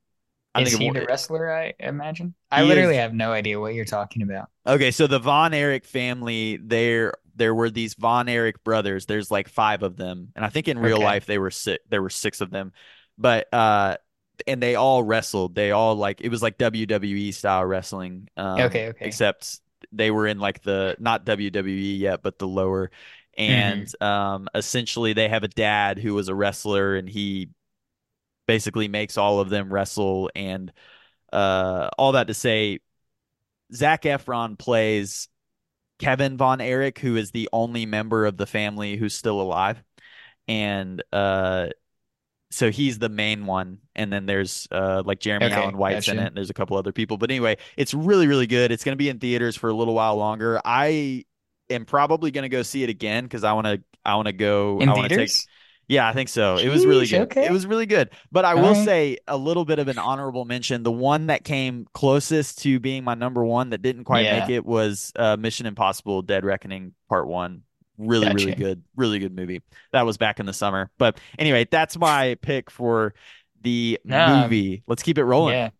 [0.55, 1.51] I Is think he it- the wrestler?
[1.51, 2.33] I imagine.
[2.51, 4.49] I literally is- have no idea what you're talking about.
[4.65, 9.05] Okay, so the Von Erich family, there there were these Von Erich brothers.
[9.07, 11.03] There's like five of them, and I think in real Okay.
[11.03, 11.83] life they were six.
[11.89, 12.71] There were six of them,
[13.17, 13.97] but uh,
[14.47, 15.55] and they all wrestled.
[15.55, 18.29] They all like it was like WWE style wrestling.
[18.37, 19.05] Um, Okay, okay.
[19.05, 19.59] Except
[19.91, 22.91] they were in like the not WWE yet, but the lower.
[23.37, 27.49] And um, essentially, they have a dad who was a wrestler, and he
[28.47, 30.29] basically makes all of them wrestle.
[30.35, 30.71] And
[31.31, 32.79] uh, all that to say,
[33.73, 35.27] Zac Efron plays
[35.99, 39.83] Kevin Von Erich, who is the only member of the family who's still alive.
[40.47, 41.69] And uh,
[42.53, 43.79] so he's the main one.
[43.95, 46.27] And then there's uh, like Jeremy Okay, Allen White's in it.
[46.27, 47.17] And there's a couple other people.
[47.17, 48.71] But anyway, it's really, really good.
[48.71, 50.61] It's going to be in theaters for a little while longer.
[50.63, 51.25] I
[51.69, 53.81] am probably going to go see it again because I want to.
[54.05, 54.79] I want to go.
[54.79, 55.17] In I want to take.
[55.29, 55.47] theaters?
[55.89, 56.57] Yeah, I think so.
[56.57, 57.23] It was really good.
[57.23, 57.45] okay.
[57.45, 58.09] It was really good.
[58.31, 58.85] But I All will right.
[58.85, 60.81] say a little bit of an honorable mention.
[60.83, 64.39] The one that came closest to being my number one that didn't quite Yeah.
[64.39, 67.63] make it was uh, Mission Impossible: Dead Reckoning Part One.
[67.97, 68.83] Really, really good.
[68.95, 69.61] Really good movie.
[69.91, 70.89] That was back in the summer.
[70.97, 73.13] But anyway, that's my pick for
[73.61, 74.83] the No, movie.
[74.87, 75.57] Let's keep it rolling.
[75.57, 75.71] Yeah.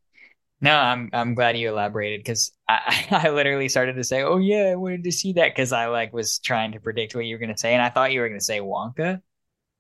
[0.62, 4.72] No, I'm I'm glad you elaborated because I, I literally started to say, "Oh yeah,
[4.74, 7.40] I wanted to see that" because I like was trying to predict what you were
[7.40, 9.22] going to say, and I thought you were going to say Wonka.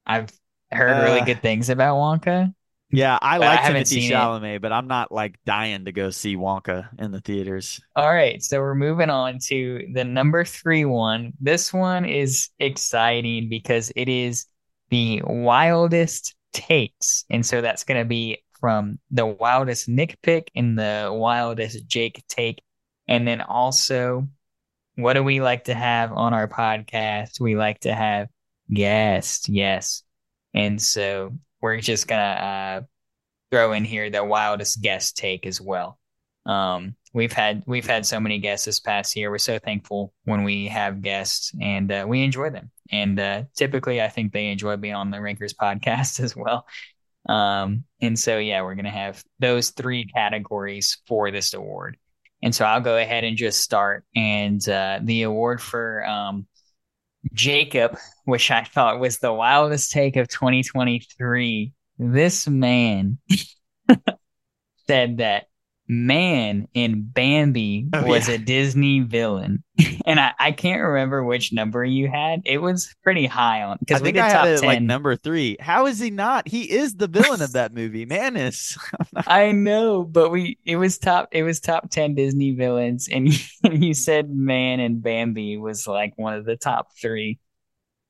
[0.08, 0.32] I've
[0.72, 2.54] heard really Uh, good things about Wonka.
[2.94, 4.16] Yeah, I But I like haven't Timothée seen it.
[4.16, 7.82] Chalamet, but I'm not like dying to go see Wonka in the theaters.
[7.96, 11.34] All right, so we're moving on to the number three one.
[11.42, 14.46] This one is exciting because it is
[14.90, 17.26] the wildest takes.
[17.32, 22.24] And so that's going to be from the wildest Nick pick and the wildest Jake
[22.30, 22.62] take.
[23.08, 24.28] And then also,
[24.96, 27.40] what do we like to have on our podcast?
[27.42, 28.28] We like to have
[28.72, 30.04] guests, yes.
[30.54, 32.82] And so we're just to uh,
[33.50, 35.98] throw in here the wildest guest take as well.
[36.46, 39.32] Um, we've had we've had so many guests this past year.
[39.32, 42.70] We're so thankful when we have guests, and uh, we enjoy them.
[42.92, 46.68] And uh, typically, I think they enjoy being on the Rankers podcast as well.
[47.30, 51.96] Um, and so, yeah, we're gonna have those three categories for this award.
[52.42, 54.04] And so, I'll go ahead and just start.
[54.18, 56.46] And uh, the award for um,
[57.32, 61.74] Jacob, which I thought was the wildest take of 2023.
[61.98, 63.20] This man
[64.88, 65.46] said that
[65.88, 68.36] man in Bambi Oh, was yeah.
[68.36, 69.64] a Disney villain.
[70.06, 72.42] and I, I can't remember which number you had.
[72.46, 74.68] It was pretty high on because we think did I top had it 10.
[74.68, 75.58] like number three.
[75.60, 76.48] How is he not?
[76.48, 78.06] He is the villain of that movie.
[78.06, 78.78] Man is
[79.28, 83.40] I know, but we it was top it was top 10 Disney villains and you,
[83.64, 87.40] and you said man and Bambi was like one of the top 3.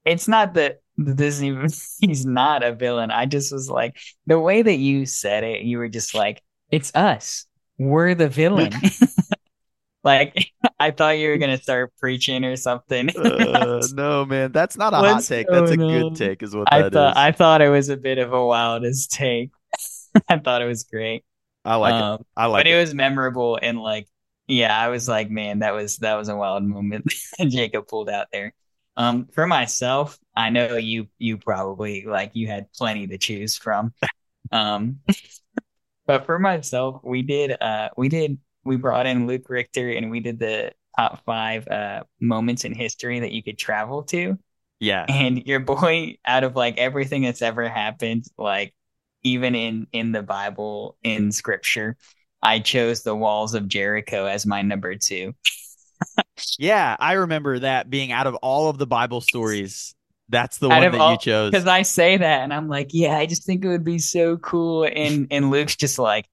[0.06, 1.58] It's not that the Disney
[2.02, 3.10] he's not a villain.
[3.10, 6.94] I just was like the way that you said it, you were just like it's
[6.94, 7.46] us.
[7.84, 8.82] We're the villain.
[10.04, 13.10] like I thought you were going to start preaching or something.
[13.16, 14.52] uh, no man.
[14.52, 15.50] That's not a hot take.
[15.50, 16.94] That's a going good take, is what I that is.
[16.94, 19.52] thought I thought it was a bit of a wildest take.
[20.30, 21.26] I thought it was great.
[21.66, 22.08] I like it.
[22.08, 22.82] Um, I like but it But it.
[22.82, 24.08] was memorable and like
[24.48, 27.06] yeah i was like man that was that was a wild moment
[27.48, 28.54] jacob pulled out there
[28.98, 33.94] um for myself i know you you probably like you had plenty to choose from
[34.52, 35.00] um
[36.06, 40.20] but for myself we did uh we did we brought in luke richter and we
[40.20, 44.38] did the top five uh moments in history that you could travel to
[44.80, 45.06] Yeah.
[45.08, 48.74] and your boy out of like everything that's ever happened like
[49.24, 51.98] even in in the bible in scripture
[52.42, 55.34] i chose the walls of jericho as my number two
[56.60, 56.96] Yeah.
[57.00, 59.96] I remember that being out of all of the Bible stories.
[60.30, 61.52] That's the one that all- you chose.
[61.52, 64.38] because i say that and i'm like yeah i just think it would be so
[64.38, 66.26] cool and and luke's just like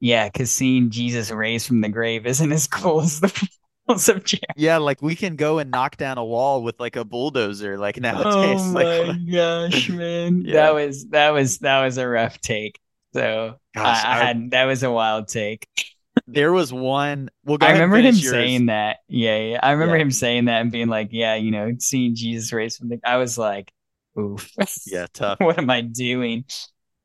[0.00, 3.48] yeah because seeing jesus raised from the grave isn't as cool as the
[3.88, 6.96] walls of jericho Yeah, like we can go and knock down a wall with like
[6.96, 8.60] a bulldozer, like oh nowadays.
[8.62, 10.52] oh like, my gosh man Yeah.
[10.54, 12.78] that was that was that was a rough take
[13.14, 15.66] so Gosh, I, I I- had that was a wild take
[16.32, 17.30] there was one.
[17.44, 18.30] Well, I remember him yours.
[18.30, 18.98] saying that.
[19.08, 19.60] Yeah, yeah.
[19.62, 20.02] I remember Yeah.
[20.02, 23.16] him saying that and being like, "Yeah, you know, seeing Jesus raised from the." I
[23.16, 23.72] was like,
[24.18, 24.50] "Oof,
[24.86, 25.40] Yeah, tough.
[25.40, 26.44] what am I doing?"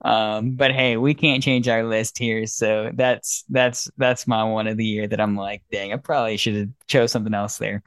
[0.04, 4.68] Um, but hey, we can't change our list here, so that's that's that's my one
[4.68, 7.82] of the year that I'm like, dang, I probably should have chose something else there.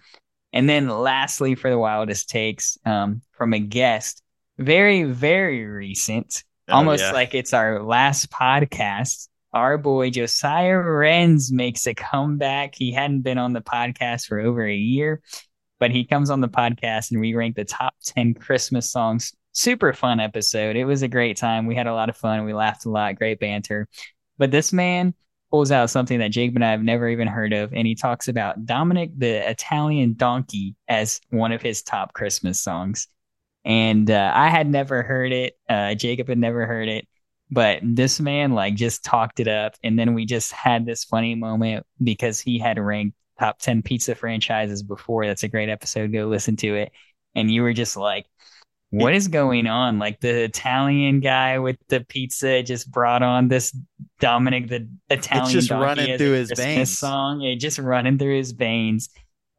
[0.52, 4.22] And then lastly, for the wildest takes, um, from a guest,
[4.58, 7.12] very very recent, Oh, almost yeah.
[7.12, 9.27] like it's our last podcast.
[9.52, 12.74] Our boy Josiah Renz makes a comeback.
[12.74, 15.22] He hadn't been on the podcast for over a year,
[15.78, 19.34] but he comes on the podcast and we rank the top 10 Christmas songs.
[19.52, 20.76] Super fun episode.
[20.76, 21.66] It was a great time.
[21.66, 22.44] We had a lot of fun.
[22.44, 23.16] We laughed a lot.
[23.16, 23.88] Great banter.
[24.36, 25.14] But this man
[25.50, 28.28] pulls out something that Jacob and I have never even heard of, and he talks
[28.28, 33.08] about Dominic the Italian Donkey as one of his top Christmas songs.
[33.64, 35.54] And uh, I had never heard it.
[35.68, 37.08] Uh, Jacob had never heard it
[37.50, 39.74] but this man like just talked it up.
[39.82, 44.14] And then we just had this funny moment because he had ranked top 10 pizza
[44.14, 45.26] franchises before.
[45.26, 46.12] That's a great episode.
[46.12, 46.92] Go listen to it.
[47.34, 48.26] And you were just like
[48.90, 49.98] what is going on?
[49.98, 53.76] Like the italian guy with the pizza just brought on this
[54.18, 56.98] dominic the italian it's just running through his Christmas veins.
[56.98, 57.42] song.
[57.42, 59.10] It just running through his veins.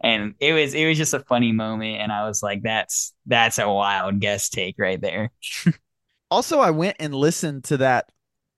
[0.01, 2.01] And it was it was just a funny moment.
[2.01, 5.31] And i was like that's that's a wild guest take right there
[6.31, 8.11] also I went and listened to that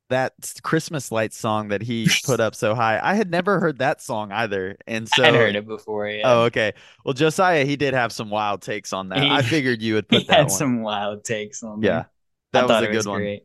[0.10, 3.00] that Christmas light song that he put up so high.
[3.02, 4.78] I had never heard that song either.
[4.86, 6.22] And so I heard it before, yeah.
[6.26, 6.74] Oh, okay.
[7.06, 9.24] Well, Josiah, he did have some wild takes on that.
[9.24, 10.50] He, I figured you would put he that had one.
[10.50, 12.06] some wild takes on Yeah.
[12.52, 13.20] That I was a good was one.
[13.20, 13.44] Great.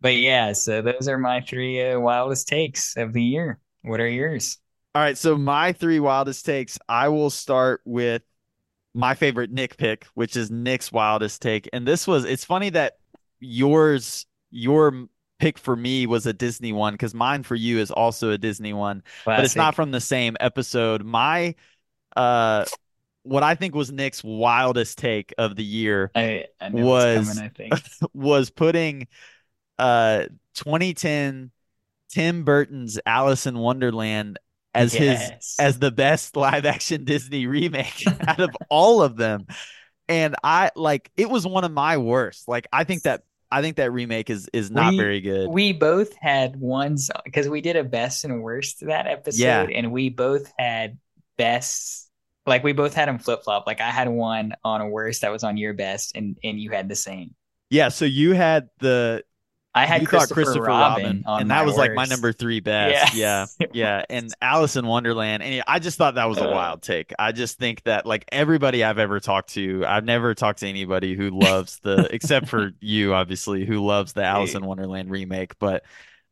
[0.00, 3.58] But yeah, so those are my three uh, wildest takes of the year.
[3.82, 4.58] What are yours?
[4.94, 8.22] All right, so my three wildest takes, I will start with
[8.94, 11.68] my favorite Nick pick, which is Nick's wildest take.
[11.72, 12.98] And this was it's funny that
[13.40, 18.30] yours your pick for me was a Disney one because mine for you is also
[18.30, 19.38] a Disney one, Classic.
[19.38, 21.04] but it's not from the same episode.
[21.04, 21.54] My
[22.16, 22.64] uh
[23.22, 27.48] what I think was Nick's wildest take of the year I, I was coming, I
[27.48, 27.74] think.
[28.14, 29.06] was putting
[29.78, 30.24] uh
[30.54, 31.50] 2010
[32.10, 34.38] Tim Burton's Alice in Wonderland
[34.74, 35.30] as Yes.
[35.30, 39.46] his as the best live action Disney remake out of all of them.
[40.08, 42.48] And I like it was one of my worst.
[42.48, 45.48] Like I think that I think that remake is is not We- very good.
[45.48, 49.62] We both had ones because we did a best and worst that episode, Yeah.
[49.62, 50.98] and we both had
[51.36, 52.10] best.
[52.46, 53.66] Like we both had them flip flop.
[53.66, 56.70] Like I had one on a worst that was on your best, and and you
[56.70, 57.34] had the same.
[57.70, 59.22] yeah, so you had the
[59.78, 62.60] I had you Christopher, Christopher Robin, Robin, on and that was like my number three
[62.60, 63.14] best.
[63.14, 63.66] Yeah, Yeah.
[63.72, 66.52] yeah, and Alice in Wonderland, and I just thought that was a Uh.
[66.52, 67.12] wild take.
[67.18, 71.14] I just think that like everybody I've ever talked to, I've never talked to anybody
[71.14, 75.58] who loves the, except for you, obviously, who loves the Alice in Wonderland remake.
[75.58, 75.84] But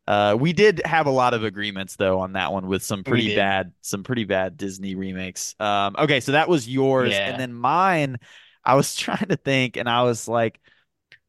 [0.08, 3.34] uh, we did have a lot of agreements though on that one with some pretty
[3.34, 5.54] bad, some pretty bad Disney remakes.
[5.58, 7.28] Um, okay, so that was yours, Yeah.
[7.30, 8.18] and then mine.
[8.64, 10.60] I was trying to think, and I was like.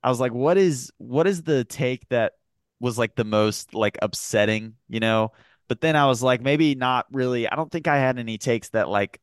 [0.03, 2.33] I was like, what is what is the take that
[2.79, 5.31] was like the most like upsetting, you know?
[5.67, 7.47] But then I was like, maybe not really.
[7.47, 9.19] I don't think I had any takes that like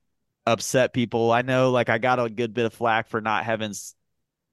[0.46, 1.32] upset people.
[1.32, 3.72] I know like I got a good bit of flack for not having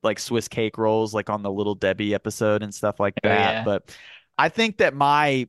[0.03, 3.39] like Swiss cake rolls like on the Little Debbie episode and stuff like Oh, that.
[3.39, 3.63] yeah.
[3.65, 3.95] But
[4.37, 5.47] I think that my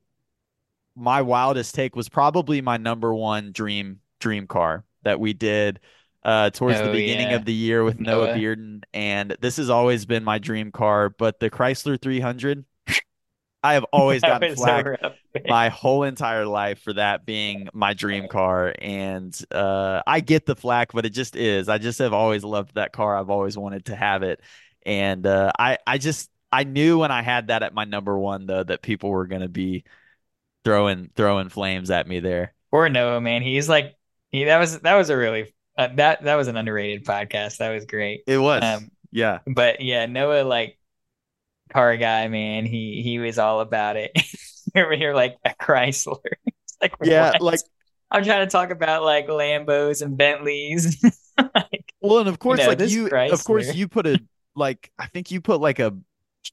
[0.95, 5.81] my wildest take was probably my number one dream dream car that we did
[6.25, 7.37] uh towards the Oh, beginning yeah.
[7.37, 8.35] of the year with Noah Noah.
[8.35, 12.65] Bearden and this has always been my dream car but the Chrysler 300
[13.63, 15.47] I have always gotten flack a rough pick.
[15.47, 20.57] my whole entire life for that being my dream car and uh I get the
[20.57, 23.87] flack but it just is I just have always loved that car I've always wanted
[23.87, 24.41] to have it
[24.87, 28.47] and uh I I just I knew when I had that at my number one
[28.47, 29.85] though that people were going to be
[30.65, 33.43] throwing throwing flames at me there Or Noah, man.
[33.43, 33.97] He's like
[34.31, 37.59] he that was that was a really uh, that that was an underrated podcast.
[37.59, 38.23] That was great.
[38.27, 40.79] it was Um, yeah But yeah, Noah like
[41.73, 42.67] car guy, man.
[42.67, 44.13] He he was all about it.
[44.77, 46.19] Over here like a Chrysler.
[46.65, 47.43] It's like yeah what?
[47.43, 47.61] like
[48.11, 51.03] I'm trying to talk about like Lambos and Bentleys.
[51.39, 54.21] like, well and of course know, like you of course you put a
[54.55, 55.97] like I think you put like a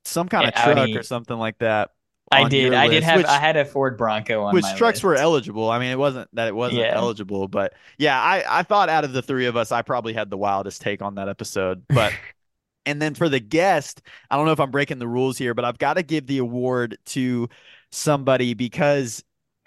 [0.06, 0.98] some kind of truck Audi.
[0.98, 1.92] or something like that
[2.32, 2.74] I did.
[2.74, 5.04] I did have which- I had a Ford Bronco on which my trucks list.
[5.04, 5.70] were eligible.
[5.70, 6.94] I mean, it wasn't that it wasn't Yeah.
[6.96, 10.30] eligible, but yeah, I I thought out of the three of us, I probably had
[10.30, 11.84] the wildest take on that episode.
[11.90, 12.14] But
[12.86, 15.66] and then for the guest, I don't know if I'm breaking the rules here, but
[15.66, 17.50] I've got to give the award to
[17.92, 19.24] somebody because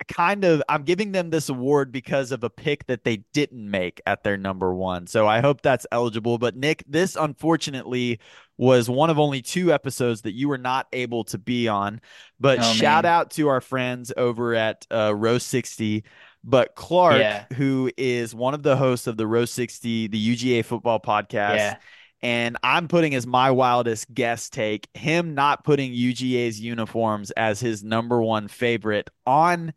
[0.09, 4.01] kind of I'm giving them this award because of a pick that they didn't make
[4.07, 5.07] at their number one.
[5.07, 6.39] So I hope that's eligible.
[6.39, 8.21] But Nick, this unfortunately
[8.57, 12.01] was one of only two episodes that you were not able to be on.
[12.39, 13.13] But Oh, shout man.
[13.13, 16.05] out to our friends over at uh, Row 60.
[16.45, 17.45] But Clark, Yeah.
[17.55, 21.77] who is one of the hosts of the Row 60, the UGA football podcast, Yeah.
[22.21, 27.85] and I'm putting as my wildest guest take him not putting UGA's uniforms as his
[27.85, 29.73] number one favorite on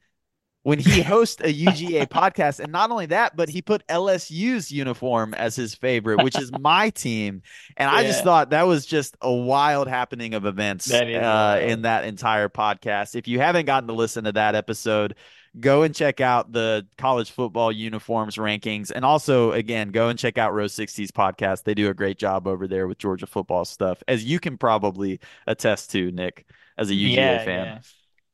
[0.65, 2.59] when he hosts a UGA podcast.
[2.59, 6.89] And not only that, but he put LSU's uniform as his favorite, which is my
[6.89, 7.43] team.
[7.77, 7.97] And yeah.
[7.97, 12.49] I just thought that was just a wild happening of events uh, in that entire
[12.49, 13.15] podcast.
[13.15, 15.13] If you haven't gotten to listen to that episode,
[15.59, 18.89] go and check out the college football uniforms rankings.
[18.89, 21.61] And also, again, go and check out Row 60's podcast.
[21.61, 25.19] They do a great job over there with Georgia football stuff, as you can probably
[25.45, 27.65] attest to, Nick, as a UGA yeah, fan.
[27.65, 27.79] Yeah.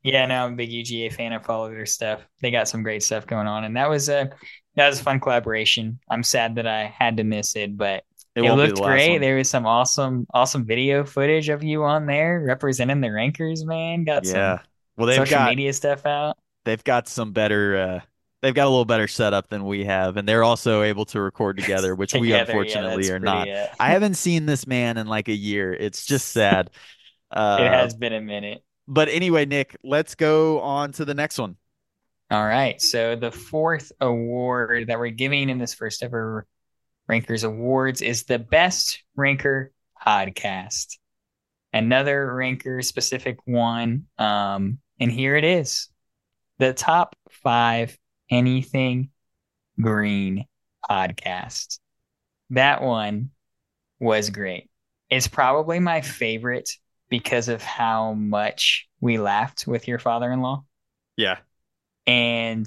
[0.04, 1.32] Yeah, no, I'm a big UGA fan.
[1.32, 2.22] I follow their stuff.
[2.42, 4.32] They got some great stuff going on, and that was a
[4.76, 6.00] that was a fun collaboration.
[6.10, 8.04] I'm sad that I had to miss it, but
[8.36, 9.12] it, it looked great.
[9.12, 9.22] One.
[9.22, 13.66] There was some awesome, awesome video footage of you on there representing the rankers.
[13.66, 14.58] Man, got yeah.
[14.58, 16.38] some well, they've social got, media stuff out.
[16.66, 17.78] They've got some better.
[17.78, 18.00] uh
[18.42, 21.58] They've got a little better setup than we have, and they're also able to record
[21.58, 23.48] together, which together, we unfortunately yeah, are not.
[23.48, 23.72] Yeah.
[23.80, 25.72] I haven't seen this man in like a year.
[25.74, 26.70] It's just sad.
[27.34, 28.62] Uh, it has been a minute.
[28.88, 31.56] But anyway, Nick, let's go on to the next one.
[32.30, 32.82] All right.
[32.82, 36.46] So the fourth award that we're giving in this first ever
[37.08, 39.72] Rankers Awards is the Best Ranker
[40.06, 40.98] Podcast.
[41.74, 44.06] Another ranker specific one.
[44.18, 45.90] Um, and here it is
[46.58, 47.98] the top five
[48.30, 49.10] anything
[49.80, 50.46] green
[50.90, 51.80] podcast.
[52.52, 53.32] That one
[54.00, 54.70] was great.
[55.10, 56.70] It's probably my favorite
[57.12, 60.64] because of how much we laughed with your father-in-law.
[61.18, 61.40] Yeah.
[62.08, 62.66] And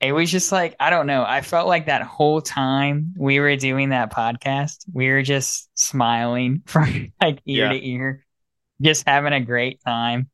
[0.00, 1.24] it was just like, I don't know.
[1.24, 6.62] I felt like that whole time we were doing that podcast, we were just smiling
[6.66, 7.72] from like ear yeah.
[7.72, 8.26] to ear,
[8.82, 10.28] just having a great time.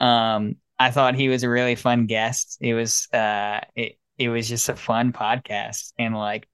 [0.00, 2.58] Um, I thought he was a really fun guest.
[2.60, 6.48] It was uh it it was just a fun podcast and like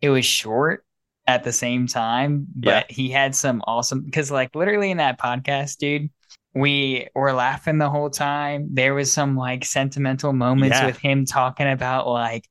[0.00, 0.84] it was short
[1.26, 2.94] at the same time, but yeah.
[2.94, 6.10] he had some awesome because like literally in that podcast, dude,
[6.54, 8.68] we were laughing the whole time.
[8.72, 10.86] There was some like sentimental moments yeah.
[10.86, 12.48] with him talking about like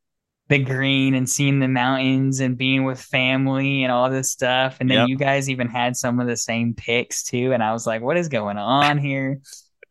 [0.50, 4.78] the green and seeing the mountains and being with family and all this stuff.
[4.80, 5.08] And then yep.
[5.08, 7.54] you guys even had some of the same picks too.
[7.54, 9.40] And I was like, what is going on here?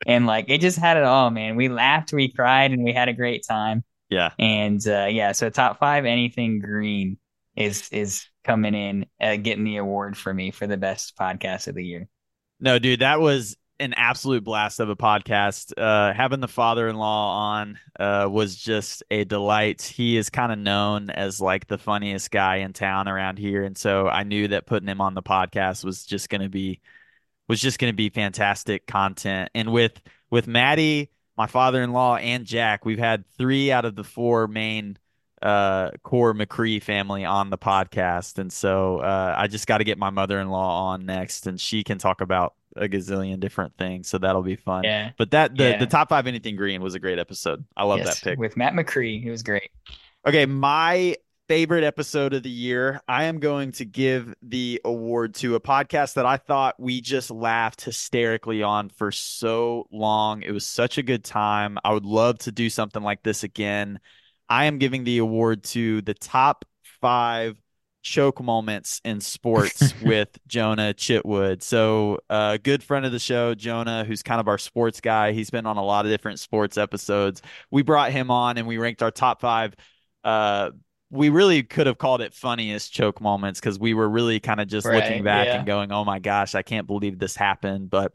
[0.06, 1.56] and like it just had it all, man.
[1.56, 3.84] We laughed, we cried, and we had a great time.
[4.08, 4.30] Yeah.
[4.38, 7.18] And uh, yeah, so top five anything green
[7.56, 11.74] is is coming in uh, getting the award for me for the best podcast of
[11.74, 12.08] the year.
[12.60, 15.72] No, dude, that was an absolute blast of a podcast.
[15.76, 19.82] Uh, having the father-in-law on uh, was just a delight.
[19.82, 23.76] He is kind of known as like the funniest guy in town around here, and
[23.76, 26.80] so I knew that putting him on the podcast was just going to be
[27.48, 29.50] was just going to be fantastic content.
[29.54, 30.00] And with
[30.30, 34.96] with Maddie, my father-in-law, and Jack, we've had three out of the four main
[35.42, 39.98] uh, core McCree family on the podcast, and so uh, I just got to get
[39.98, 44.42] my mother-in-law on next, and she can talk about a gazillion different things, so that'll
[44.42, 44.84] be fun.
[44.84, 45.10] Yeah.
[45.18, 45.78] But that the yeah.
[45.78, 47.64] the top five anything green was a great episode.
[47.76, 49.24] I love yes, that pick with Matt McCree.
[49.24, 49.70] It was great.
[50.26, 51.16] Okay, my
[51.48, 53.00] favorite episode of the year.
[53.06, 57.30] I am going to give the award to a podcast that I thought we just
[57.30, 60.42] laughed hysterically on for so long.
[60.42, 61.76] It was such a good time.
[61.84, 64.00] I would love to do something like this again.
[64.52, 66.66] I am giving the award to the top
[67.00, 67.56] five
[68.02, 71.62] choke moments in sports with Jonah Chitwood.
[71.62, 75.32] So, a uh, good friend of the show, Jonah, who's kind of our sports guy.
[75.32, 77.40] He's been on a lot of different sports episodes.
[77.70, 79.74] We brought him on and we ranked our top five.
[80.22, 80.72] Uh,
[81.08, 84.68] we really could have called it funniest choke moments because we were really kind of
[84.68, 85.56] just right, looking back yeah.
[85.56, 88.12] and going, "Oh my gosh, I can't believe this happened." But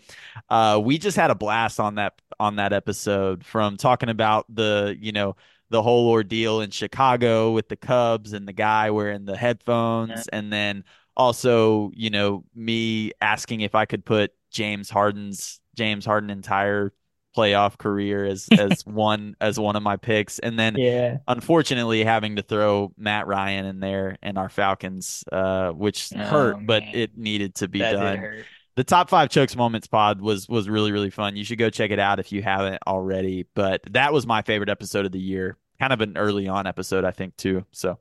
[0.49, 4.95] uh, we just had a blast on that on that episode from talking about the
[4.99, 5.35] you know
[5.69, 10.51] the whole ordeal in Chicago with the Cubs and the guy wearing the headphones, and
[10.51, 10.83] then
[11.15, 16.93] also, you know, me asking if I could put James Harden's James Harden entire
[17.35, 21.17] playoff career as as one as one of my picks, and then yeah.
[21.27, 26.57] unfortunately having to throw Matt Ryan in there and our Falcons, uh, which oh, hurt,
[26.57, 26.65] man.
[26.65, 28.43] but it needed to be that done
[28.77, 31.35] the top five chokes moments pod was was really really fun.
[31.35, 33.47] You should go check it out if you haven't already.
[33.55, 35.57] But that was my favorite episode of the year.
[35.79, 37.65] Kind of an early on episode, I think too.
[37.71, 37.97] So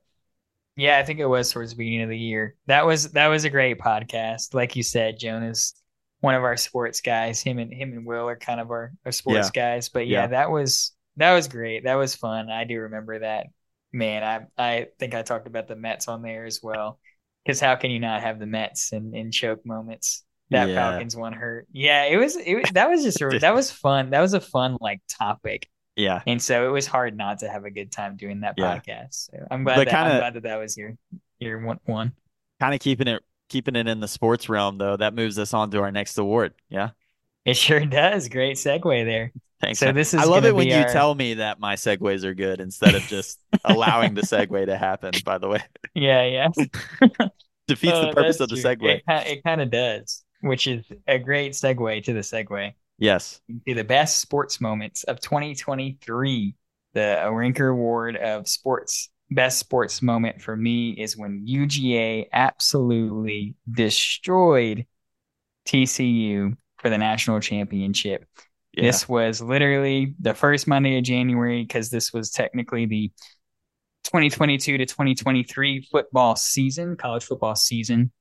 [0.75, 2.55] yeah, I think it was towards the beginning of the year.
[2.67, 4.53] That was that was a great podcast.
[4.53, 5.73] Like you said, Jonah's,
[6.19, 7.41] one of our sports guys.
[7.41, 9.73] Him and him and Will are kind of our, our sports yeah.
[9.73, 9.89] guys.
[9.89, 11.85] But yeah, yeah, that was that was great.
[11.85, 12.51] That was fun.
[12.51, 13.47] I do remember that.
[13.91, 16.99] Man, I I think I talked about the Mets on there as well.
[17.43, 20.23] Because how can you not have the Mets in, in choke moments?
[20.49, 20.75] That yeah.
[20.75, 21.67] Falcons one hurt.
[21.71, 24.11] Yeah, it was it was, that was just that was fun.
[24.11, 25.69] That was a fun like topic.
[25.95, 28.77] Yeah, and so it was hard not to have a good time doing that yeah.
[28.77, 29.29] podcast.
[29.31, 30.93] So I'm glad that kinda, I'm glad that that was your
[31.39, 31.79] your one.
[31.85, 32.13] one.
[32.59, 34.97] Kind of keeping it keeping it in the sports realm though.
[34.97, 36.53] That moves us on to our next award.
[36.69, 36.89] Yeah,
[37.45, 38.29] it sure does.
[38.29, 39.31] Great segue there.
[39.59, 39.79] Thanks.
[39.79, 42.35] So this is I love it when you our- tell me that my segues are
[42.35, 45.63] good instead of just allowing the segue to happen, by the way.
[45.95, 46.47] Yeah, yeah.
[47.67, 48.63] Defeats the Uh, purpose of the true.
[48.63, 49.01] segue.
[49.07, 53.41] It, it kind of does, which is a great segue to the segue Yes.
[53.67, 56.55] to the best sports moments of 2023.
[56.93, 64.85] The Ranker Award of sports best sports moment for me is when UGA absolutely destroyed
[65.67, 68.25] TCU for the national championship.
[68.73, 68.83] Yeah.
[68.83, 73.11] This was literally the first Monday of January because this was technically the
[74.05, 78.11] 2022 to 2023 football season, college football season.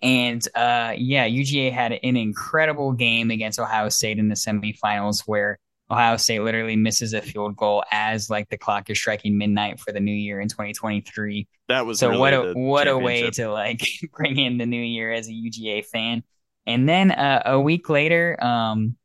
[0.00, 5.58] And uh, yeah, UGA had an incredible game against Ohio State in the semifinals where
[5.90, 9.92] Ohio State literally misses a field goal as like the clock is striking midnight for
[9.92, 11.46] the new year in 2023.
[11.68, 13.82] That was So really what a what a way to like
[14.12, 16.24] bring in the new year as a UGA fan.
[16.66, 18.96] And then uh, a week later, um,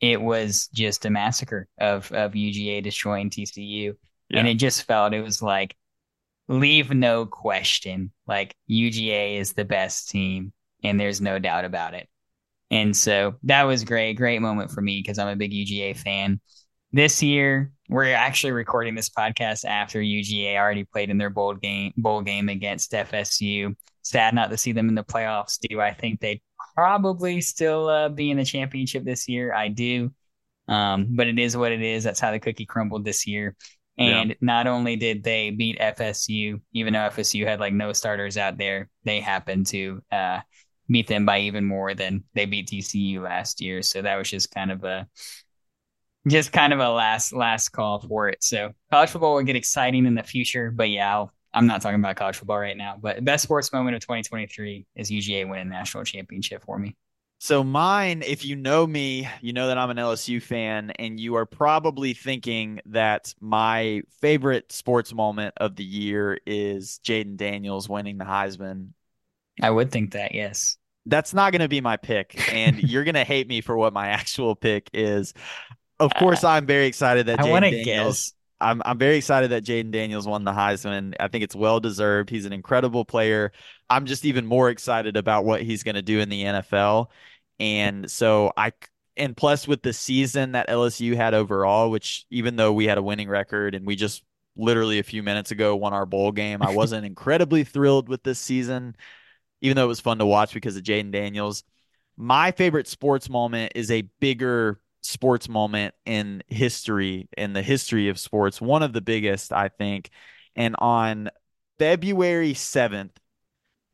[0.00, 3.94] it was just a massacre of of UGA destroying TCU,
[4.34, 5.76] and it just felt it was like
[6.48, 12.08] leave no question, like UGA is the best team, and there's no doubt about it.
[12.70, 16.40] And so that was great, great moment for me because I'm a big UGA fan.
[16.92, 21.92] This year, we're actually recording this podcast after UGA already played in their bowl game
[21.96, 23.76] bowl game against FSU.
[24.02, 25.58] Sad not to see them in the playoffs.
[25.60, 26.42] Do I think they'd
[26.74, 29.52] probably still uh, be in the championship this year?
[29.52, 30.12] I do.
[30.68, 32.04] Um, but it is what it is.
[32.04, 33.56] That's how the cookie crumbled this year.
[33.98, 38.58] And not only did they beat FSU, even though FSU had like no starters out
[38.58, 40.40] there, they happened to uh,
[40.88, 43.82] beat them by even more than they beat TCU last year.
[43.82, 45.08] So that was just kind of a
[46.28, 48.42] just kind of a last last call for it.
[48.42, 52.00] So college football will get exciting in the future, but yeah, I'll, I'm not talking
[52.00, 52.96] about college football right now.
[53.00, 56.96] But best sports moment of 2023 is UGA winning national championship for me.
[57.38, 61.34] So mine, if you know me, you know that I'm an LSU fan, and you
[61.36, 68.16] are probably thinking that my favorite sports moment of the year is Jayden Daniels winning
[68.16, 68.88] the Heisman.
[69.60, 70.78] I would think that, yes.
[71.04, 73.92] That's not going to be my pick, and you're going to hate me for what
[73.92, 75.34] my actual pick is.
[76.00, 77.84] Of course, uh, I'm very excited that I want Jayden Daniels.
[77.84, 78.35] guess.
[78.60, 81.14] I'm I'm very excited that Jayden Daniels won the Heisman.
[81.20, 82.30] I think it's well deserved.
[82.30, 83.52] He's an incredible player.
[83.90, 87.08] I'm just even more excited about what he's going to do in the NFL.
[87.58, 88.72] And so I
[89.16, 93.02] and plus with the season that LSU had overall, which even though we had a
[93.02, 94.22] winning record and we just
[94.56, 98.38] literally a few minutes ago won our bowl game, I wasn't incredibly thrilled with this
[98.38, 98.96] season,
[99.60, 101.64] even though it was fun to watch because of Jayden Daniels.
[102.16, 108.18] My favorite sports moment is a bigger sports moment in history, in the history of
[108.18, 110.10] sports, one of the biggest, I think.
[110.54, 111.30] And on
[111.78, 113.10] February 7th,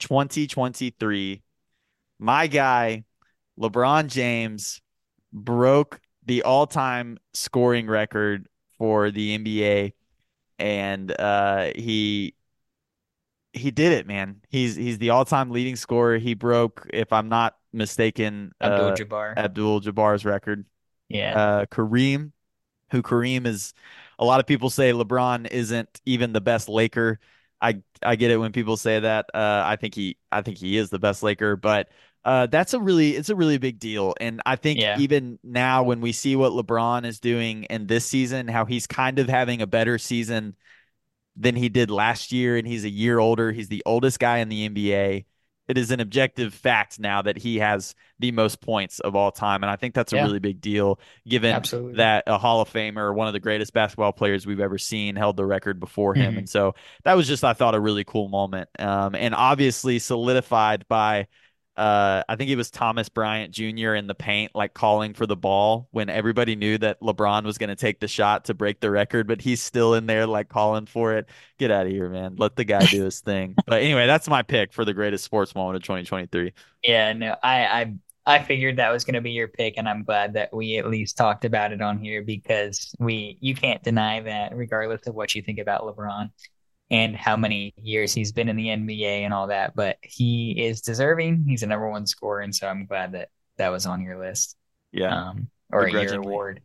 [0.01, 1.43] 2023,
[2.19, 3.05] my guy,
[3.59, 4.81] LeBron James,
[5.33, 8.49] broke the all time scoring record
[8.79, 9.93] for the NBA.
[10.59, 12.35] And uh, he
[13.53, 14.41] he did it, man.
[14.49, 16.19] He's he's the all time leading scorer.
[16.19, 20.65] He broke, if I'm not mistaken, Abdul uh, Abdul Jabbar's record
[21.13, 21.33] yeah.
[21.33, 22.33] uh, Kareem,
[22.91, 23.75] who Kareem is.
[24.19, 27.21] A lot of people say LeBron isn't even the best Laker.
[27.61, 29.27] I I get it when people say that.
[29.35, 31.89] Uh, I think he I think he is the best Laker, but
[32.25, 34.15] uh, that's a really it's a really big deal.
[34.21, 34.95] And I think Yeah.
[34.95, 39.19] even now when we see what LeBron is doing in this season, how he's kind
[39.19, 40.57] of having a better season
[41.37, 43.53] than he did last year, and he's a year older.
[43.53, 45.25] He's the oldest guy in the NBA.
[45.73, 49.62] It is an objective fact now that he has the most points of all time,
[49.64, 50.25] and I think that's a Yeah.
[50.25, 51.95] really big deal given Absolutely.
[51.95, 55.39] that a Hall of Famer, one of the greatest basketball players we've ever seen, held
[55.39, 56.35] the record before him.
[56.35, 56.39] Mhm.
[56.41, 58.68] And so that was just, I thought, a really cool moment.
[58.79, 61.27] Um, and obviously solidified by,
[61.83, 63.95] uh, I think it was Thomas Bryant Jr.
[63.95, 67.70] in the paint, like calling for the ball when everybody knew that LeBron was going
[67.70, 70.87] to take the shot to break the record, but he's still in there, like calling
[70.87, 71.28] for it.
[71.59, 72.37] Get out of here, man.
[72.37, 73.57] Let the guy do his thing.
[73.66, 76.53] But anyway, that's my pick for the greatest sports moment of 2023.
[76.85, 80.05] Yeah, no, I, I I figured that was going to be your pick, and I'm
[80.05, 84.20] glad that we at least talked about it on here because we you can't deny
[84.20, 86.30] that regardless of what you think about LeBron
[86.93, 90.80] and how many years he's been in the NBA and all that, but he is
[90.82, 91.45] deserving.
[91.49, 94.57] He's a number one scorer, and so I'm glad that that was on your list,
[94.93, 95.30] Yeah.
[95.30, 96.61] um, or your award.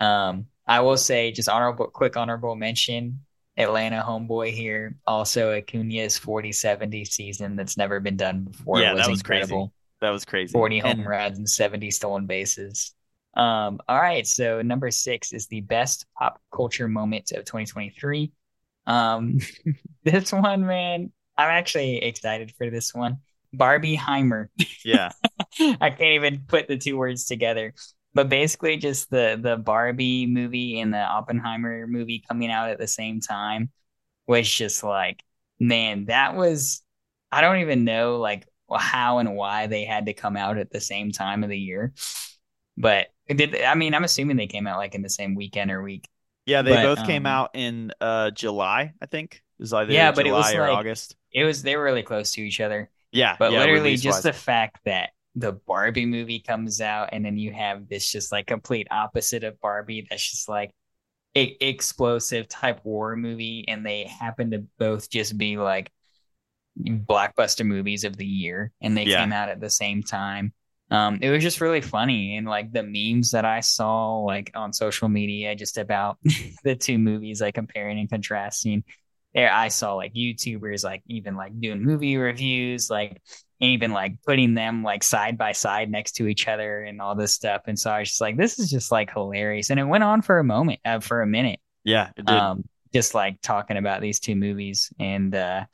[0.00, 3.20] Um, I will say just honorable, quick honorable mention.
[3.56, 8.80] Atlanta homeboy here, also Acuna's 40-70 season that's never been done before.
[8.80, 9.40] Yeah, was that was crazy.
[9.42, 9.72] incredible.
[10.00, 10.52] That was crazy.
[10.52, 12.94] 40 home And- runs and 70 stolen bases.
[13.34, 18.30] Um, all right, so number six is the best pop culture moment of 2023.
[18.88, 19.38] Um,
[20.04, 23.18] this one, man, I'm actually excited for this one.
[23.52, 24.48] Barbie Heimer.
[24.84, 25.12] yeah.
[25.60, 27.74] I can't even put the two words together.
[28.14, 32.88] but basically just the the Barbie movie and the Oppenheimer movie coming out at the
[32.88, 33.70] same time
[34.26, 35.22] was just like,
[35.60, 36.82] man, that was
[37.32, 40.80] I don't even know like how and why they had to come out at the
[40.80, 41.92] same time of the year.
[42.76, 45.82] But did I mean I'm assuming they came out like in the same weekend or
[45.82, 46.08] week.
[46.48, 49.42] Yeah, they But both came um out in uh July, I think.
[49.58, 51.16] It was either yeah, but it was or like August.
[51.32, 52.90] it was they were really close to each other.
[53.12, 57.38] Yeah, But yeah, literally just the fact that the Barbie movie comes out and then
[57.38, 60.72] you have this just like complete opposite of Barbie that's just like
[61.34, 65.92] e- explosive type war movie and they happen to both just be like
[66.78, 69.20] blockbuster movies of the year and they Yeah.
[69.22, 70.52] came out at the same time.
[70.90, 74.72] Um, it was just really funny and like the memes that I saw like on
[74.72, 76.18] social media just about
[76.64, 78.84] the two movies, like comparing and contrasting.
[79.34, 83.20] There, I saw like YouTubers like even like doing movie reviews, like
[83.60, 87.14] and even like putting them like side by side next to each other and all
[87.14, 87.62] this stuff.
[87.66, 89.70] And so I was just like, this is just like hilarious.
[89.70, 92.42] And it went on for a moment, uh, for a minute Yeah, it did.
[92.42, 94.92] um, just like talking about these two movies.
[94.98, 95.66] And uh,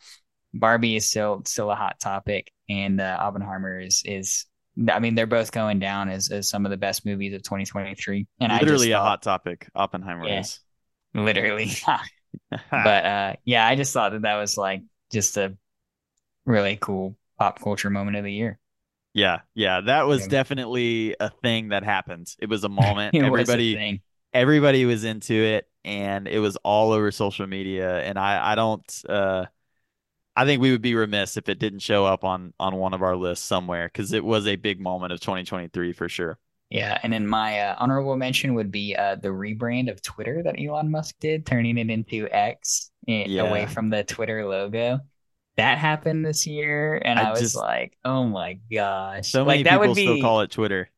[0.54, 4.46] Barbie is still still a hot topic, and uh, Oppenheimer is is.
[4.90, 8.26] I mean, they're both going down as, as some of the best movies of 2023.
[8.40, 9.68] And I Literally just a hot topic.
[9.74, 10.38] Oppenheimer Yeah.
[10.38, 10.60] is.
[11.14, 11.70] literally.
[12.82, 15.56] but uh, yeah, I just thought that that was like just a
[16.46, 18.58] really cool pop culture moment of the year.
[19.12, 20.28] yeah, yeah, that was Yeah.
[20.28, 22.34] definitely a thing that happened.
[22.38, 23.16] It was a moment.
[23.18, 23.84] It was a Everybody
[24.32, 29.02] everybody was into it and it was all over social media and I I don't
[29.08, 29.46] uh
[30.36, 33.02] I think we would be remiss if it didn't show up on on one of
[33.02, 36.38] our lists somewhere because it was a big moment of 2023 for sure.
[36.70, 40.56] Yeah, and then my uh, honorable mention would be uh, the rebrand of Twitter that
[40.58, 43.42] Elon Musk did, turning it into X eh, Yeah.
[43.42, 44.98] away from the Twitter logo.
[45.56, 49.58] That happened this year, and I I, was just- like, "Oh my gosh!" So like
[49.58, 50.90] many that people would be, still call it Twitter.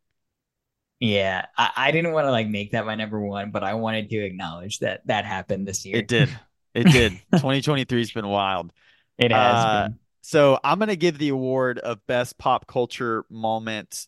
[1.00, 1.46] yeah.
[1.56, 4.16] I, I didn't want to like make that my number one, but I wanted to
[4.18, 5.98] acknowledge that that happened this year.
[5.98, 6.30] It did.
[6.74, 7.12] It did.
[7.34, 8.72] 2023's been wild.
[9.18, 9.98] It has Uh, been.
[10.22, 14.06] So I'm gonna give the award of best pop culture moment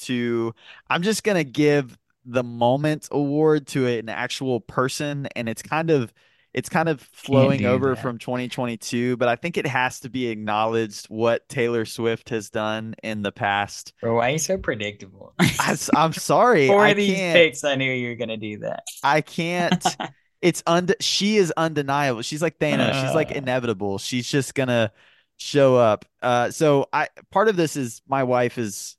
[0.00, 0.54] to
[0.88, 6.12] I'm just gonna give the moment award to an actual person, and it's kind of
[6.54, 7.96] it's kind of flowing over that.
[7.96, 12.94] from 2022, but I think it has to be acknowledged what Taylor Swift has done
[13.02, 13.92] in the past.
[14.00, 15.34] Bro, why are you so predictable?
[15.38, 17.34] I, am sorry, For I these can't.
[17.34, 18.84] picks, I knew you were gonna do that.
[19.02, 19.84] I can't.
[20.42, 22.22] It's und she is undeniable.
[22.22, 22.94] She's like Thanos.
[22.94, 23.34] She's like Uh.
[23.34, 23.98] inevitable.
[23.98, 24.92] She's just gonna
[25.36, 26.04] show up.
[26.22, 28.96] Uh so I part of this is my wife is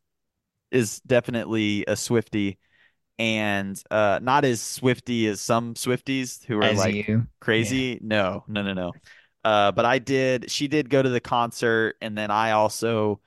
[0.71, 2.57] is definitely a Swiftie
[3.19, 7.99] and uh not as Swiftie as some Swifties who are As like you, crazy.
[8.01, 8.93] No, no, no, no.
[9.43, 10.51] Uh, but I did.
[10.51, 13.19] She did go to the concert, and then I also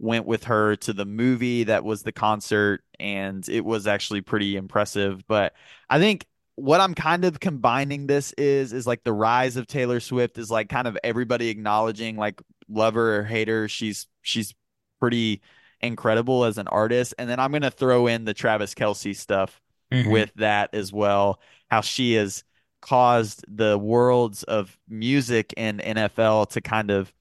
[0.00, 4.56] went with her to the movie that was the concert, and it was actually pretty
[4.56, 5.26] impressive.
[5.28, 5.54] But
[5.88, 6.26] I think
[6.60, 10.50] what I'm kind of combining this is is like the rise of Taylor Swift is
[10.50, 14.54] like kind of everybody acknowledging like love her or hate her, she's she's
[15.00, 15.40] pretty
[15.80, 17.14] incredible as an artist.
[17.18, 19.60] And then I'm gonna throw in the Travis Kelce stuff
[19.92, 20.12] Mhm.
[20.12, 21.40] with that as well.
[21.70, 22.44] How she has
[22.82, 27.12] caused the worlds of music and NFL to kind of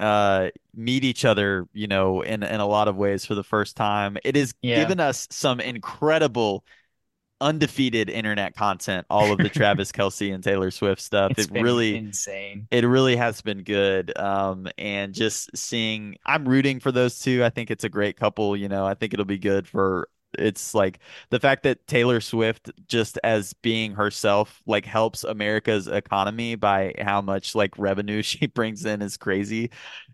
[0.00, 3.76] uh meet each other, you know, in in a lot of ways for the first
[3.76, 4.18] time.
[4.24, 4.76] It has Yeah.
[4.76, 6.64] given us some incredible
[7.40, 11.32] undefeated internet content, all of the Travis Kelce and Taylor Swift stuff.
[11.36, 12.66] It's it really insane.
[12.70, 14.16] it really has been good.
[14.16, 17.44] Um, and just seeing, I'm rooting for those two.
[17.44, 18.56] I think it's a great couple.
[18.56, 20.08] You know, I think it'll be good for.
[20.36, 20.98] It's like
[21.30, 27.20] the fact that Taylor Swift, just as being herself, like helps America's economy by how
[27.20, 29.70] much like revenue she brings in is crazy.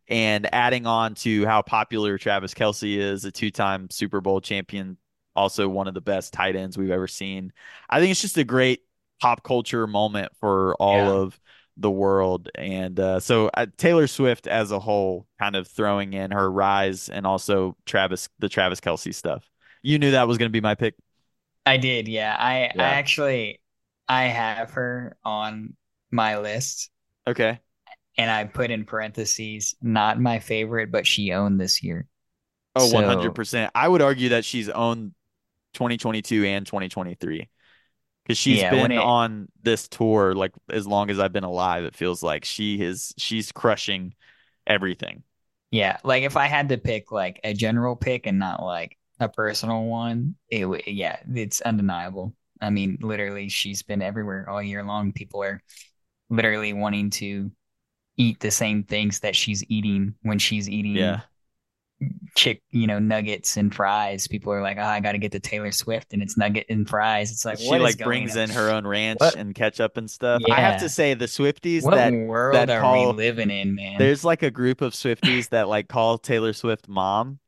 [0.08, 4.98] And adding on to how popular Travis Kelce is, a two-time Super Bowl champion,
[5.36, 7.52] also one of the best tight ends we've ever seen.
[7.88, 8.80] I think it's just a great
[9.20, 11.10] pop culture moment for all Yeah.
[11.10, 11.40] of
[11.76, 12.48] the world.
[12.56, 17.08] And uh, so uh, Taylor Swift as a whole, kind of throwing in her rise
[17.08, 19.48] and also Travis, the Travis Kelce stuff.
[19.82, 20.94] You knew that was going to be my pick.
[21.64, 22.36] I did, yeah.
[22.38, 22.82] I Yeah.
[22.82, 23.60] I actually
[24.08, 25.76] I have her on
[26.10, 26.90] my list
[27.26, 27.60] Okay.
[28.18, 32.06] and I put in parentheses not my favorite, but she owned this year.
[32.74, 33.70] Oh, So- 100%.
[33.74, 35.12] I would argue that she's owned
[35.74, 37.48] 2022 and 2023
[38.24, 41.84] because she's Yeah, been it- on this tour like as long as I've been alive.
[41.84, 44.14] It feels like she is she's crushing
[44.66, 45.24] everything.
[45.70, 49.28] Yeah, like if I had to pick like a general pick and not like a
[49.28, 52.34] personal one, it would yeah, it's undeniable.
[52.60, 55.12] I mean, literally she's been everywhere all year long.
[55.12, 55.62] People are
[56.30, 57.52] literally wanting to
[58.18, 61.29] eat the same things that she's eating when she's eating Yeah.
[62.36, 64.26] Chick, you know, nuggets and fries.
[64.28, 66.88] People are like, oh, I got to get the Taylor Swift and it's nugget and
[66.88, 67.30] fries.
[67.30, 68.44] It's like, she what is like going brings on?
[68.44, 69.34] in her own ranch What?
[69.36, 70.42] and ketchup and stuff.
[70.50, 73.74] I have to say the Swifties What that world that are we call living in,
[73.74, 73.98] man?
[73.98, 77.38] there's like a group of Swifties that like call Taylor Swift mom,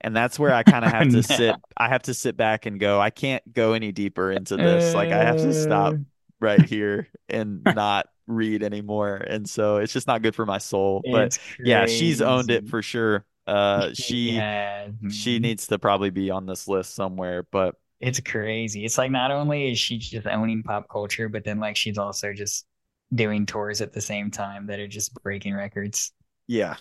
[0.00, 1.56] and that's where I kind of have to sit.
[1.76, 3.00] I have to sit back and go.
[3.00, 4.94] I can't go any deeper into this.
[4.94, 5.94] Like I have to Uh, stop
[6.40, 9.16] right here and not read anymore.
[9.16, 11.02] And so it's just not good for my soul.
[11.10, 13.24] But it's yeah, she's owned it for sure.
[13.46, 17.44] Uh, She she she needs to probably be on this list somewhere.
[17.44, 18.84] But It's crazy.
[18.84, 22.32] It's like not only is she just owning pop culture, but then like she's also
[22.32, 22.66] just
[23.14, 26.12] doing tours at the same time that are just breaking records.
[26.46, 26.76] yeah,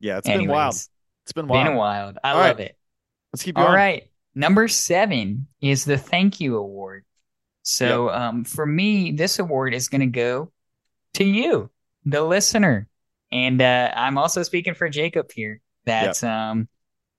[0.00, 0.82] yeah, it's been wild.
[1.24, 1.74] It's been been wild.
[1.74, 2.18] wild.
[2.24, 2.76] I All right, love it.
[3.32, 3.68] let's keep going.
[3.68, 4.10] All right.
[4.34, 7.04] Number seven is the thank you award.
[7.80, 8.02] Yep.
[8.02, 10.52] So um, for me, this award is going to go
[11.14, 11.70] to you,
[12.06, 12.88] the listener.
[13.32, 15.60] And uh, I'm also speaking for Jacob here.
[16.22, 16.30] Yep.
[16.30, 16.68] Um,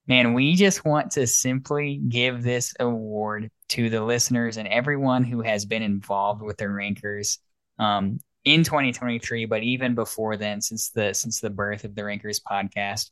[0.06, 5.42] man, we just want to simply give this award to the listeners and everyone who
[5.42, 7.38] has been involved with the Rankers
[7.78, 12.40] um, in 2023, but even before then, since the since the birth of the Rankers
[12.40, 13.10] podcast.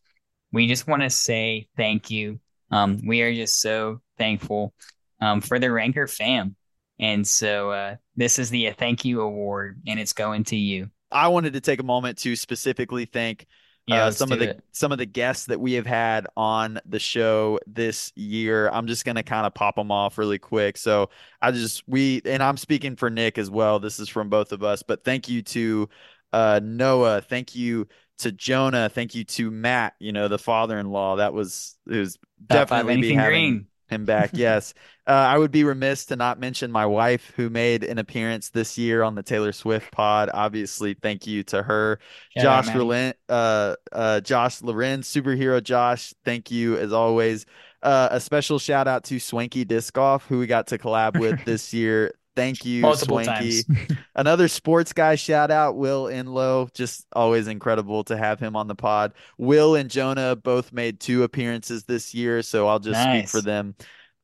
[0.52, 2.38] We just want to say thank you.
[2.70, 4.72] Um, we are just so thankful
[5.20, 6.55] um, for the Ranker fam.
[7.00, 10.90] And so uh, this is the thank you award, and it's going to you.
[11.11, 13.46] I wanted to take a moment to specifically thank
[13.87, 14.64] Yeah, uh, some of the it.
[14.72, 18.70] some of the guests that we have had on the show this year.
[18.70, 20.78] I'm just gonna kind of pop them off really quick.
[20.78, 21.11] So
[21.43, 23.80] I just we and I'm speaking for Nick as well.
[23.80, 25.89] This is from both of us, but thank you to
[26.32, 27.20] uh, Noah.
[27.20, 27.87] Thank you
[28.18, 28.89] to Jonah.
[28.89, 29.95] Thank you to Matt.
[29.99, 31.16] You know the father-in-law.
[31.16, 32.18] That was it was
[32.49, 33.66] Top definitely be having green.
[33.89, 34.30] Him back.
[34.45, 34.74] Yes.
[35.07, 38.78] Uh, I would be remiss to not mention my wife who made an appearance this
[38.78, 40.30] year on the Taylor Swift pod.
[40.32, 41.99] Obviously, thank you to her.
[42.39, 42.74] Out, Josh.
[42.74, 46.14] Loren, uh, uh, Josh Lorenz, superhero Josh.
[46.24, 47.47] Thank you as always.
[47.82, 51.39] Uh, a special shout out to Swanky Disc Golf, who we got to collab with
[51.45, 52.14] this year.
[52.37, 53.62] Thank you, Multiple Swanky.
[54.16, 56.72] Another sports guy shout out, Will Inlow.
[56.74, 59.12] Just always incredible to have him on the pod.
[59.39, 63.74] Will and Jonah both made two appearances this year, so I'll just speak for them.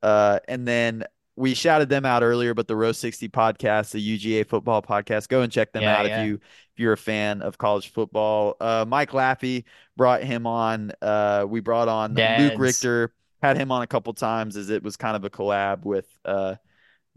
[0.01, 1.05] Uh, and then
[1.37, 5.41] we shouted them out earlier, but the Row 60 podcast, the UGA football podcast, go
[5.41, 8.55] and check them Yeah, out if you if you're a fan of college football.
[8.59, 9.63] Uh, Mike Laffey
[9.95, 10.91] brought him on.
[11.01, 14.97] Uh, we brought on Luke Richter, had him on a couple times as it was
[14.97, 16.55] kind of a collab with uh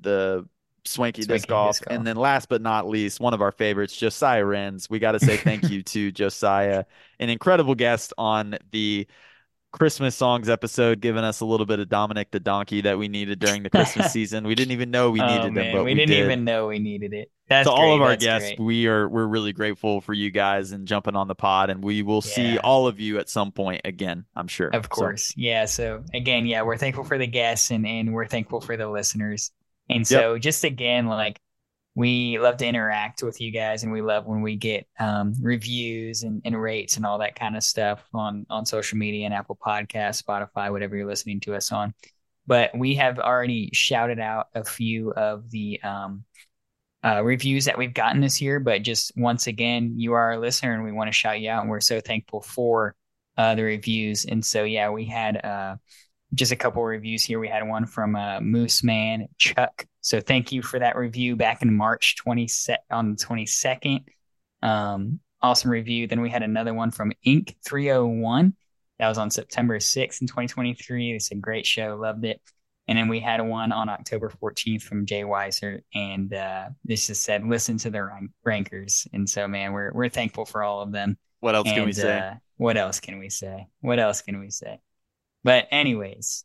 [0.01, 0.47] the
[0.85, 1.78] Swanky Disc Golf.
[1.78, 4.89] Disc And then last but not least, one of our favorites, Josiah Renz.
[4.91, 6.85] We got to say thank you to Josiah,
[7.18, 9.07] an incredible guest on the
[9.72, 13.41] Christmas songs episode, giving us a little bit of Dominic the Donkey that we needed
[13.41, 14.47] during the Christmas season.
[14.47, 16.18] We didn't even know we Oh needed him, man, but we we didn't did.
[16.18, 17.30] even know we needed it.
[17.49, 18.59] That's To all of our guests, great.
[18.59, 22.03] we are we're really grateful for you guys and jumping on the pod, and we
[22.03, 24.68] will see all of you at some point again, I'm sure.
[24.72, 25.32] Of So, course.
[25.37, 25.66] Yeah.
[25.66, 29.53] So again, yeah, we're thankful for the guests and, and we're thankful for the listeners.
[29.89, 30.20] And Yep.
[30.20, 31.41] so just again, like
[31.95, 36.24] we love to interact with you guys and we love when we get um, reviews
[36.24, 39.59] and, and rates and all that kind of stuff on, on social media and Apple
[39.64, 41.95] Podcasts, Spotify, whatever you're listening to us on.
[42.47, 46.24] But we have already shouted out a few of the um,
[47.05, 48.59] uh, reviews that we've gotten this year.
[48.59, 51.62] But just once again, you are a listener and we want to shout you out.
[51.62, 52.95] And we're so thankful for
[53.37, 54.24] uh, the reviews.
[54.24, 55.76] And so, yeah, we had uh,
[56.32, 57.38] just a couple reviews here.
[57.38, 59.86] We had one from uh, Moose Man Chuck.
[60.00, 62.48] So thank you for that review back in March 20
[62.90, 64.04] on the 22nd.
[64.62, 66.06] Um, awesome review.
[66.06, 68.54] Then we had another one from Inc 301.
[68.98, 71.12] That was on September 6th in 2023.
[71.12, 71.96] It's a great show.
[72.00, 72.40] Loved it.
[72.86, 75.80] And then we had one on October 14th from Jay Weiser.
[75.94, 79.06] And uh, this just said, listen to the rank- rankers.
[79.12, 81.16] And so, man, we're, we're thankful for all of them.
[81.40, 82.18] what else can we say?
[82.18, 83.66] uh, what else can we say?
[83.80, 84.80] What else can we say?
[85.45, 86.45] But anyways,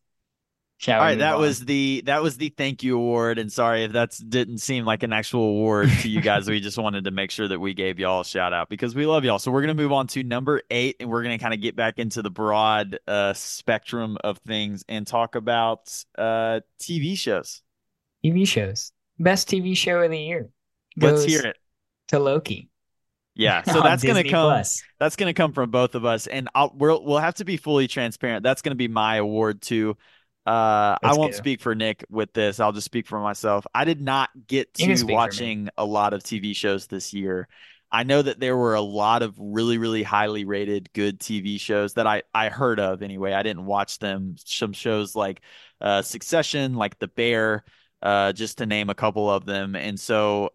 [0.78, 1.42] shall All right, that on?
[1.42, 5.04] was the that was the thank you award, and sorry if that didn't seem like
[5.04, 6.48] an actual award to you guys.
[6.50, 9.06] we just wanted to make sure that we gave y'all a shout out because we
[9.06, 9.40] love y'all.
[9.40, 11.98] So we're gonna move on to number eight, and we're gonna kind of get back
[11.98, 17.62] into the broad uh, spectrum of things and talk about uh, TV shows.
[18.24, 18.92] TV shows.
[19.18, 20.50] Best TV show of the year.
[20.98, 21.58] Let's hear it.
[22.10, 22.69] To Loki.
[23.40, 24.50] Yeah, so on that's gonna come.
[24.50, 24.84] Plus.
[25.00, 27.88] That's gonna come from both of us, and I'll we'll we'll have to be fully
[27.88, 28.44] transparent.
[28.44, 29.96] That's gonna be my award too.
[30.46, 31.38] Uh, I Let's won't go.
[31.38, 32.60] speak for Nick with this.
[32.60, 33.66] I'll just speak for myself.
[33.74, 35.14] I did not get to speak for me.
[35.14, 37.48] watching a lot of TV shows this year.
[37.92, 41.94] I know that there were a lot of really, really highly rated good TV shows
[41.94, 43.32] that I I heard of anyway.
[43.32, 44.36] I didn't watch them.
[44.44, 45.42] Some shows like
[45.80, 47.64] uh, Succession, like The Bear,
[48.02, 49.76] uh, just to name a couple of them.
[49.78, 50.52] And so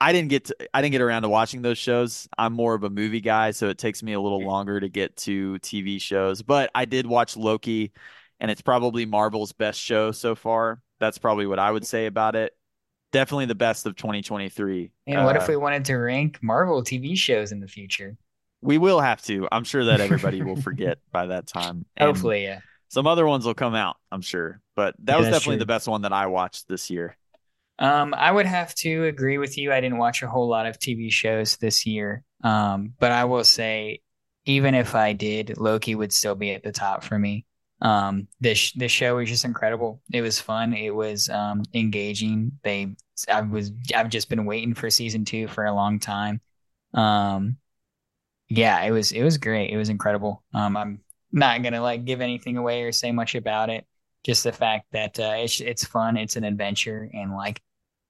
[0.00, 2.28] I didn't get to, I didn't get around to watching those shows.
[2.36, 5.16] I'm more of a movie guy, so it takes me a little longer to get
[5.18, 6.42] to TV shows.
[6.42, 7.92] But I did watch Loki,
[8.38, 10.82] and it's probably Marvel's best show so far.
[11.00, 12.54] That's probably what I would say about it.
[13.12, 14.92] Definitely the best of 2023.
[15.06, 18.16] And what if Uh, we wanted to rank Marvel TV shows in the future?
[18.62, 19.48] we will have to.
[19.52, 22.60] I'm sure that everybody will forget by that time, and Hopefully, yeah.
[22.88, 23.96] some other ones will come out.
[24.12, 25.58] I'm sure, but that Yeah, was definitely true.
[25.58, 27.16] the best one that I watched this year.
[27.78, 29.72] Um, I would have to agree with you.
[29.72, 32.24] I didn't watch a whole lot of TV shows this year.
[32.42, 34.00] Um, but I will say,
[34.46, 37.44] even if I did, Loki would still be at the top for me.
[37.82, 40.00] Um, this this show was just incredible.
[40.12, 40.72] It was fun.
[40.72, 42.52] It was um engaging.
[42.62, 42.96] They
[43.30, 46.40] I was I've just been waiting for season two for a long time.
[46.94, 47.58] Um,
[48.48, 49.70] yeah, it was it was great.
[49.70, 50.42] It was incredible.
[50.54, 51.00] Um, I'm
[51.32, 53.86] not gonna like give anything away or say much about it.
[54.24, 57.60] Just the fact that uh, it's it's fun, it's an adventure, and like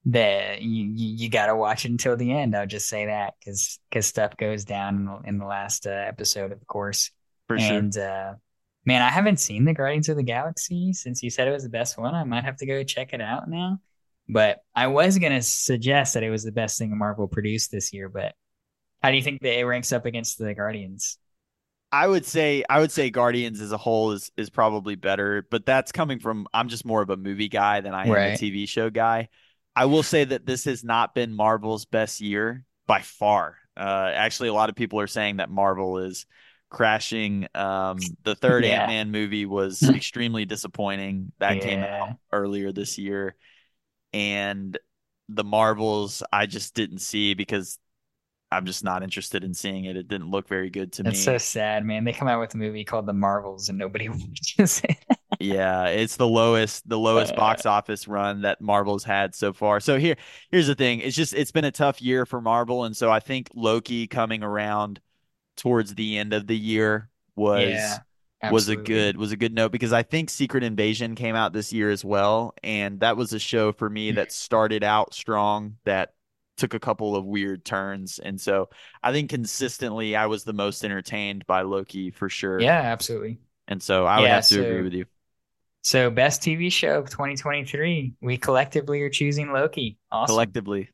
[0.07, 2.57] the you you, got to watch it until the end.
[2.57, 5.91] I'll just say that because because stuff goes down in the, in the last uh,
[5.91, 7.11] episode, of course.
[7.49, 7.77] For sure.
[7.77, 8.35] And uh,
[8.85, 11.69] man, I haven't seen the Guardians of the Galaxy since you said it was the
[11.69, 12.15] best one.
[12.15, 13.81] I might have to go check it out now.
[14.29, 18.09] But I was gonna suggest that it was the best thing Marvel produced this year.
[18.09, 18.35] But
[19.03, 21.19] how do you think that it ranks up against the Guardians?
[21.91, 25.67] I would say I would say Guardians as a whole is is probably better, but
[25.67, 28.69] that's coming from I'm just more of a movie guy than I am a TV
[28.69, 29.29] show guy.
[29.77, 33.59] I will say that this has not been Marvel's best year by far.
[33.77, 36.25] Uh, actually, a lot of people are saying that Marvel is
[36.71, 37.47] crashing.
[37.55, 38.81] Um, the third Yeah.
[38.81, 41.33] Ant-Man movie was extremely disappointing.
[41.39, 43.37] That came out earlier this year,
[44.15, 44.79] and
[45.29, 47.79] the Marvels I just didn't see because
[48.51, 49.97] I'm just not interested in seeing it.
[49.97, 51.19] It didn't look very good to That's me.
[51.19, 52.05] It's so sad, man.
[52.05, 55.16] They come out with a movie called The Marvels and nobody watches it.
[55.39, 59.81] Yeah, it's the lowest the lowest Uh, box office run that Marvel's had so far.
[59.81, 60.17] So here
[60.51, 61.01] here's the thing.
[61.01, 64.43] It's just it's been a tough year for Marvel and so I think Loki coming
[64.43, 65.01] around
[65.57, 68.05] towards the end of the year was Yeah,
[68.49, 71.73] was a good was a good note because I think Secret Invasion came out this
[71.73, 76.15] year as well and that was a show for me that started out strong that
[76.59, 78.71] took a couple of weird turns and so
[79.03, 82.69] I think consistently I was the most entertained by Loki for sure.
[82.69, 83.41] Yeah, absolutely.
[83.69, 85.07] And so I would Yeah, have to agree with you.
[85.87, 88.15] So best TV show of 2023.
[88.21, 89.99] We collectively are choosing Loki.
[90.11, 90.33] Awesome.
[90.35, 90.89] Collectively.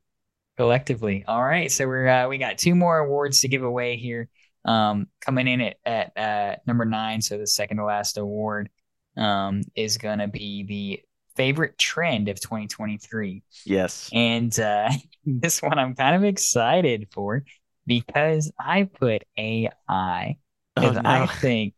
[0.59, 1.25] Collectively.
[1.27, 1.73] All right.
[1.73, 4.29] So we're uh, we got two more awards to give away here.
[4.67, 8.69] Um, coming in at at uh, number nine, so the second to last award
[9.17, 11.01] um is gonna be the
[11.37, 13.43] favorite trend of 2023.
[13.65, 14.11] Yes.
[14.13, 14.91] And uh,
[15.25, 17.45] this one I'm kind of excited for
[17.87, 20.37] because I put AI
[20.77, 21.73] Oh because I think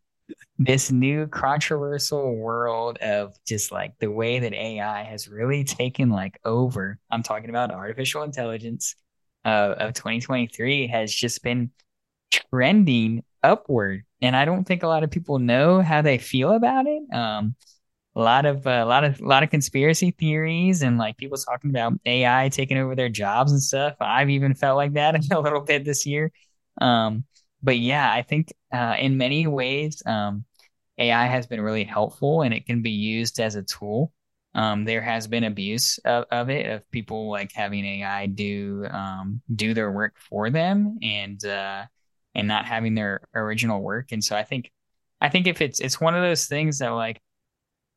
[0.59, 6.39] this new controversial world of just like the way that AI has really taken like
[6.45, 6.99] over.
[7.11, 8.95] I'm talking about artificial intelligence
[9.45, 11.71] uh, of 2023 has just been
[12.31, 16.87] trending upward, and I don't think a lot of people know how they feel about
[16.87, 17.03] it.
[17.13, 17.57] Um,
[18.17, 21.37] a lot of uh, a lot of a lot of conspiracy theories and like people
[21.37, 23.97] talking about AI taking over their jobs and stuff.
[24.01, 26.31] I've even felt like that a little bit this year.
[26.81, 27.25] Um,
[27.65, 30.47] but yeah, I think uh, in many ways, um,
[30.99, 34.12] AI has been really helpful and it can be used as a tool.
[34.55, 39.43] Um, there has been abuse of, of it, of people like having AI do um,
[39.55, 41.85] do their work for them and uh,
[42.37, 44.12] and not having their original work.
[44.12, 44.71] And so I think
[45.21, 47.21] I think if it's it's one of those things that like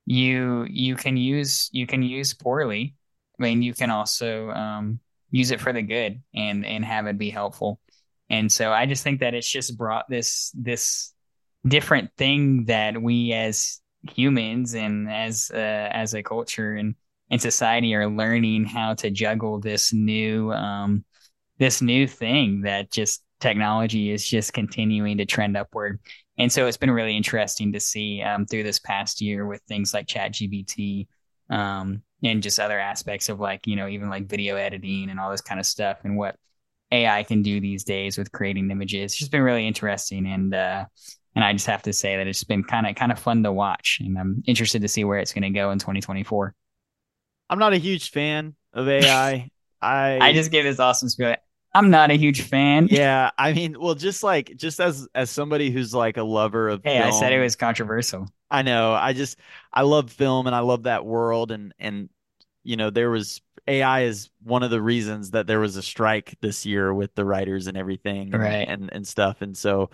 [0.06, 2.96] you you can use you can use poorly.
[3.40, 5.00] I mean, you can also um,
[5.32, 7.80] use it for the good and and have it be helpful.
[8.30, 11.14] And so I just think that it's just brought this this
[11.66, 16.96] different thing that we as humans and as uh, as a culture and
[17.30, 21.04] and society are learning how to juggle this new um
[21.58, 26.00] this new thing that just technology is just continuing to trend upward.
[26.38, 29.94] And so it's been really interesting to see um, through this past year with things
[29.94, 31.08] like ChatGPT
[31.50, 35.32] um, and just other aspects of like, you know, even like video editing and all
[35.32, 36.36] this kind of stuff and what
[36.92, 39.12] AI can do these days with creating images.
[39.12, 40.26] It's just been really interesting.
[40.26, 40.86] And, uh,
[41.38, 43.52] and I just have to say that it's been kind of kind of fun to
[43.52, 46.52] watch, and I'm interested to see where it's going to go in 2024.
[47.48, 49.48] I'm not a huge fan of AI.
[49.82, 51.36] I I just gave this awesome spiel.
[51.76, 52.88] I'm not a huge fan.
[52.90, 56.82] yeah, I mean, well, just like just as as somebody who's like a lover of
[56.84, 58.28] Hey, I said it was controversial.
[58.50, 58.94] I know.
[58.94, 59.38] I just
[59.72, 62.10] I love film and I love that world and and
[62.64, 66.38] you know, there was AI is one of the reasons that there was a strike
[66.42, 68.68] this year with the writers and everything and Right.
[68.68, 69.42] and, and stuff.
[69.42, 69.90] And so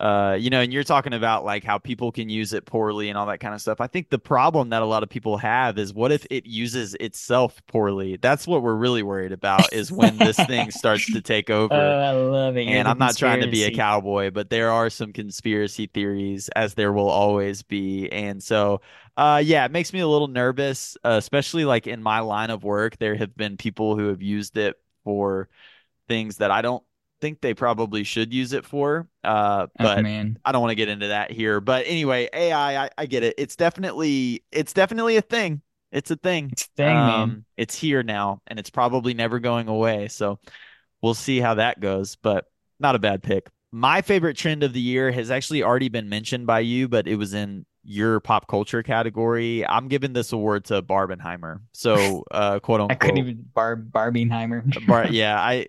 [0.00, 3.18] uh, you know, and you're talking about like how people can use it poorly and
[3.18, 3.82] all that kind of stuff.
[3.82, 6.94] I think the problem that a lot of people have is what if it uses
[6.94, 8.16] itself poorly?
[8.16, 11.74] That's what we're really worried about is when this thing starts to take over.
[11.74, 12.62] Oh, I love it.
[12.62, 16.48] You're And I'm not trying to be a cowboy, but there are some conspiracy theories,
[16.56, 18.10] as there will always be.
[18.10, 18.80] And so,
[19.18, 22.64] uh, yeah, it makes me a little nervous, uh, especially like in my line of
[22.64, 22.96] work.
[22.96, 25.50] There have been people who have used it for
[26.08, 26.82] things that I don't
[27.20, 29.08] think they probably should use it for.
[29.22, 31.60] Uh, Oh but man, I don't want to get into that here.
[31.60, 33.34] But anyway, AI, I, I, get it.
[33.38, 35.62] It's definitely it's definitely a thing.
[35.92, 36.50] It's a thing.
[36.52, 37.20] it's a thing, man.
[37.20, 40.08] Um, it's here now, and it's probably never going away.
[40.08, 40.38] So
[41.02, 42.16] we'll see how that goes.
[42.16, 42.46] But
[42.78, 43.48] not a bad pick.
[43.72, 47.16] My favorite trend of the year has actually already been mentioned by you, but it
[47.16, 49.66] was in your pop culture category.
[49.66, 51.60] I'm giving this award to Barbenheimer.
[51.72, 52.90] So, uh, quote unquote.
[53.02, 54.86] I couldn't even bar Barbieheimer.
[54.86, 55.66] Bar yeah, I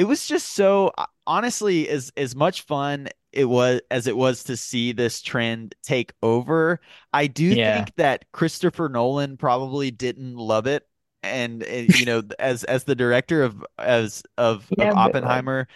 [0.00, 4.44] it was just so uh, honestly as as much fun it was as it was
[4.44, 6.80] to see this trend take over.
[7.12, 10.86] I do Yeah, think that Christopher Nolan probably didn't love it.
[11.22, 15.46] And, and you know, as as the director of as of of yeah, but like.
[15.46, 15.68] Oppenheimer,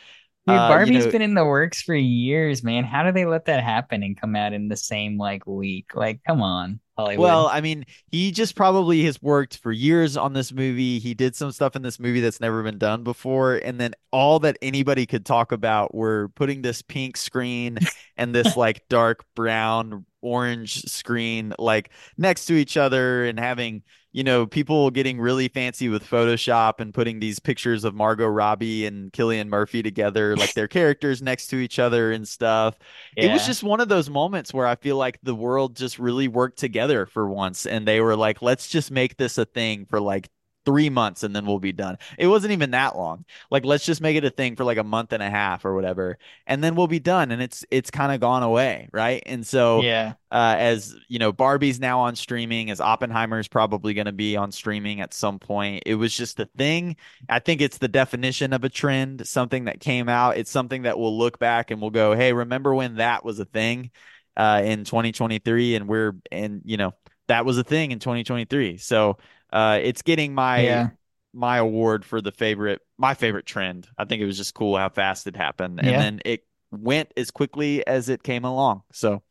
[0.47, 2.85] Dude, uh, you know, been in the works for years, man.
[2.85, 5.95] How do they let that happen and come out in the same like week?
[5.95, 7.23] Like, come on, Hollywood.
[7.23, 10.99] Well, I mean, he just probably has worked for years on this movie.
[10.99, 13.55] He did some stuff in this movie that's never been done before.
[13.55, 17.79] And then all that anybody could talk about were putting this pink screen
[18.19, 23.83] and this like dark brown orange screen like next to each other and having,
[24.15, 28.87] you know, people getting really fancy with Photoshop and putting these pictures of Margot Robbie
[28.87, 32.79] and Cillian Murphy together, like their characters next to each other and stuff
[33.17, 36.29] it was just one of those moments where I feel like the world just really
[36.29, 37.67] worked together for once.
[37.67, 40.29] And they were like, let's just make this a thing for like
[40.65, 41.99] three months and then we'll be done.
[42.19, 43.25] It wasn't even that long.
[43.51, 45.75] Like, let's just make it a thing for like a month and a half or
[45.75, 46.19] whatever.
[46.47, 47.31] And then we'll be done.
[47.31, 48.89] And it's, it's kind of gone away.
[48.93, 49.23] Right.
[49.27, 54.07] And so, yeah, uh, as you know, Barbie's now on streaming, as Oppenheimer's probably going
[54.07, 55.85] to be on streaming at some point.
[55.87, 56.97] It was just a thing.
[57.29, 60.37] I think it's the definition of a trend, something that came out.
[60.37, 63.45] It's something that we'll look back and we'll go, hey, remember when that was a
[63.45, 63.93] thing
[64.37, 65.77] uh, in 2023?
[65.77, 66.95] And we're, and, you know,
[67.29, 68.79] that was a thing in 2023.
[68.79, 69.19] So
[69.55, 70.91] uh, it's getting my, yeah,
[71.35, 73.89] my award for the favorite, my favorite trend.
[73.99, 75.81] I think it was just cool how fast it happened.
[75.83, 75.99] And yeah.
[75.99, 78.83] then it went as quickly as it came along.
[78.93, 79.23] So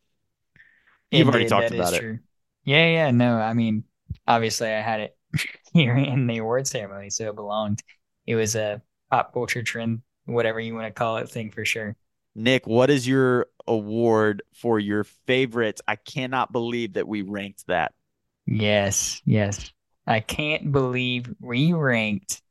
[1.10, 1.50] you've It already did.
[1.50, 2.00] talked about it.
[2.00, 2.18] true.
[2.64, 3.10] Yeah, yeah.
[3.10, 3.84] No, I mean,
[4.26, 5.18] obviously, I had it
[5.72, 7.82] here in the award ceremony, so it belonged.
[8.26, 11.96] It was a pop culture trend, whatever you want to call it, thing for sure.
[12.36, 15.80] Nick, what is your award for your favorite?
[15.86, 17.92] I cannot believe that we ranked that.
[18.46, 19.70] Yes, yes.
[20.06, 22.42] I can't believe we ranked,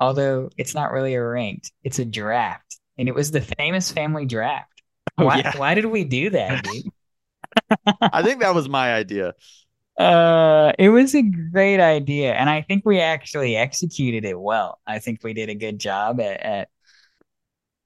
[0.00, 2.78] although it's not really a ranked, it's a draft.
[2.98, 4.82] And it was the famous family draft.
[5.18, 5.52] Oh Why yeah.
[5.52, 6.92] why did we do that, dude?
[8.12, 9.34] I think that was my idea.
[9.98, 14.80] Uh, it was a great idea, and I think we actually executed it well.
[14.86, 16.68] I think we did a good job at at,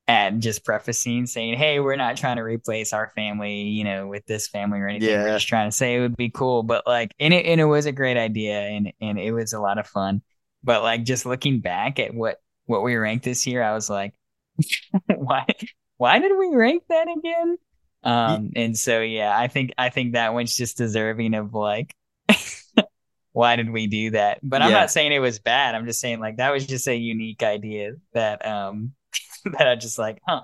[0.08, 4.26] at just prefacing saying, "Hey, we're not trying to replace our family, you know, with
[4.26, 5.20] this family or anything.
[5.20, 5.32] We're Yeah.
[5.32, 7.86] just trying to say it would be cool." But like, and it and it was
[7.86, 10.22] a great idea, and and it was a lot of fun.
[10.64, 14.14] But like, just looking back at what what we ranked this year, I was like,
[15.16, 15.46] why
[15.98, 17.58] why did we rank that again?
[18.04, 21.94] Um, and so yeah, I think I think that one's just deserving of like
[23.32, 24.40] why did we do that?
[24.42, 24.80] But I'm Yeah.
[24.80, 25.74] not saying it was bad.
[25.74, 28.92] I'm just saying like that was just a unique idea that um
[29.58, 30.42] that I just like, huh,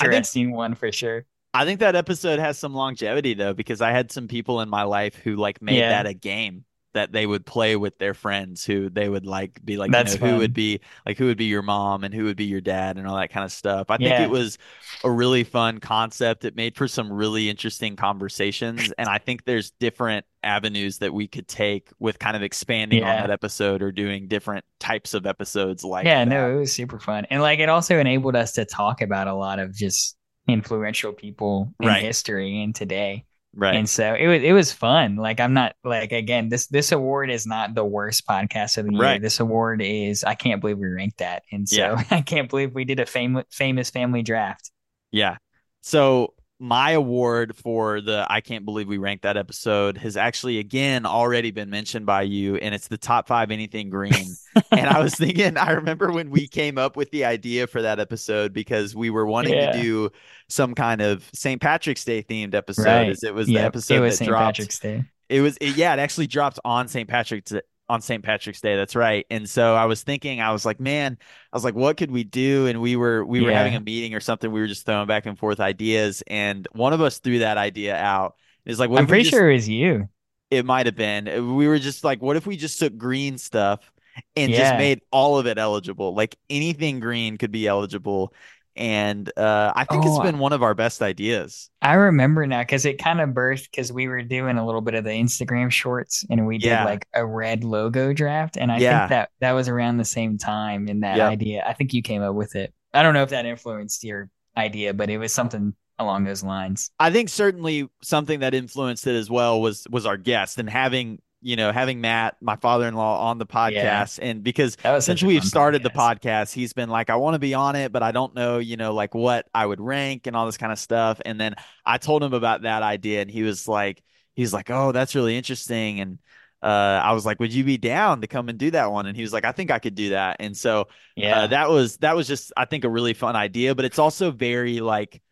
[0.00, 1.26] I think interesting one for sure.
[1.52, 4.84] I think that episode has some longevity though, because I had some people in my
[4.84, 6.64] life who like made Yeah, that a game
[6.94, 10.04] that they would play with their friends who they would like be like, you that's
[10.04, 12.60] know, who would be like who would be your mom and who would be your
[12.60, 13.90] dad and all that kind of stuff.
[13.90, 14.58] I think it was
[15.02, 16.44] a really fun concept.
[16.44, 21.26] It made for some really interesting conversations, and I think there's different avenues that we
[21.28, 25.84] could take with kind of expanding on that episode or doing different types of episodes
[25.84, 26.24] like Yeah, that.
[26.24, 27.26] no, it was super fun.
[27.30, 30.16] And like it also enabled us to talk about a lot of just
[30.48, 31.94] influential people in Right.
[31.94, 33.26] history and today.
[33.54, 33.74] Right.
[33.74, 35.16] And so it was it was fun.
[35.16, 38.92] Like I'm not like again, this this award is not the worst podcast of the
[38.92, 39.02] year.
[39.02, 39.20] Right.
[39.22, 41.42] This award is I can't believe we ranked that.
[41.50, 41.98] And Yeah.
[41.98, 44.70] so I can't believe we did a famous famous family draft.
[45.10, 45.38] Yeah.
[45.82, 51.06] So my award for the I can't believe we ranked that episode has actually again
[51.06, 54.12] already been mentioned by you, and it's the top five anything green.
[54.72, 58.00] And I was thinking, I remember when we came up with the idea for that
[58.00, 60.10] episode because we were wanting to do
[60.48, 61.60] some kind of St.
[61.60, 63.08] Patrick's Day themed episode, Right.
[63.10, 63.62] as it was the Yep.
[63.62, 64.28] It episode was that St.
[64.28, 64.56] dropped.
[64.56, 65.04] Patrick's Day.
[65.28, 67.08] It was, it, yeah, it actually dropped on St.
[67.08, 67.52] Patrick's
[67.90, 68.24] on St.
[68.24, 68.76] Patrick's Day.
[68.76, 69.26] That's right.
[69.30, 71.18] And so I was thinking, I was like, man,
[71.52, 72.66] I was like, what could we do?
[72.68, 73.52] And we were we were Yeah.
[73.52, 74.50] having a meeting or something.
[74.52, 77.96] We were just throwing back and forth ideas, and one of us threw that idea
[77.96, 78.36] out.
[78.66, 80.08] It's like, what I'm pretty just sure it was you.
[80.50, 81.54] it might have been.
[81.56, 83.90] We were just like, what if we just took green stuff
[84.36, 86.14] and just made all of it eligible?
[86.14, 88.34] Like anything green could be eligible.
[88.80, 91.68] And uh, I think it's been one of our best ideas.
[91.82, 94.94] I remember now because it kind of birthed because we were doing a little bit
[94.94, 98.56] of the Instagram shorts and we did like a red logo draft.
[98.56, 99.00] And I Yeah.
[99.00, 101.30] think that that was around the same time in that Yep.
[101.30, 101.62] idea.
[101.66, 102.72] I think you came up with it.
[102.94, 106.90] I don't know if that influenced your idea, but it was something along those lines.
[106.98, 111.20] I think certainly something that influenced it as well was was our guest and having
[111.42, 115.90] you know having Matt, my father-in-law, on the podcast, and because since we've started the
[115.90, 116.20] podcast.
[116.20, 118.76] podcast, he's been like, I want to be on it, but I don't know, you
[118.76, 121.20] know, like what I would rank and all this kind of stuff.
[121.24, 124.02] And then I told him about that idea, and he was like,
[124.34, 126.00] he's like, oh, that's really interesting.
[126.00, 126.18] And
[126.62, 126.66] uh,
[127.02, 129.06] I was like, would you be down to come and do that one?
[129.06, 130.36] And he was like, I think I could do that.
[130.40, 131.40] And so Yeah.
[131.40, 134.30] uh, that was that was just I think a really fun idea, but it's also
[134.30, 135.22] very like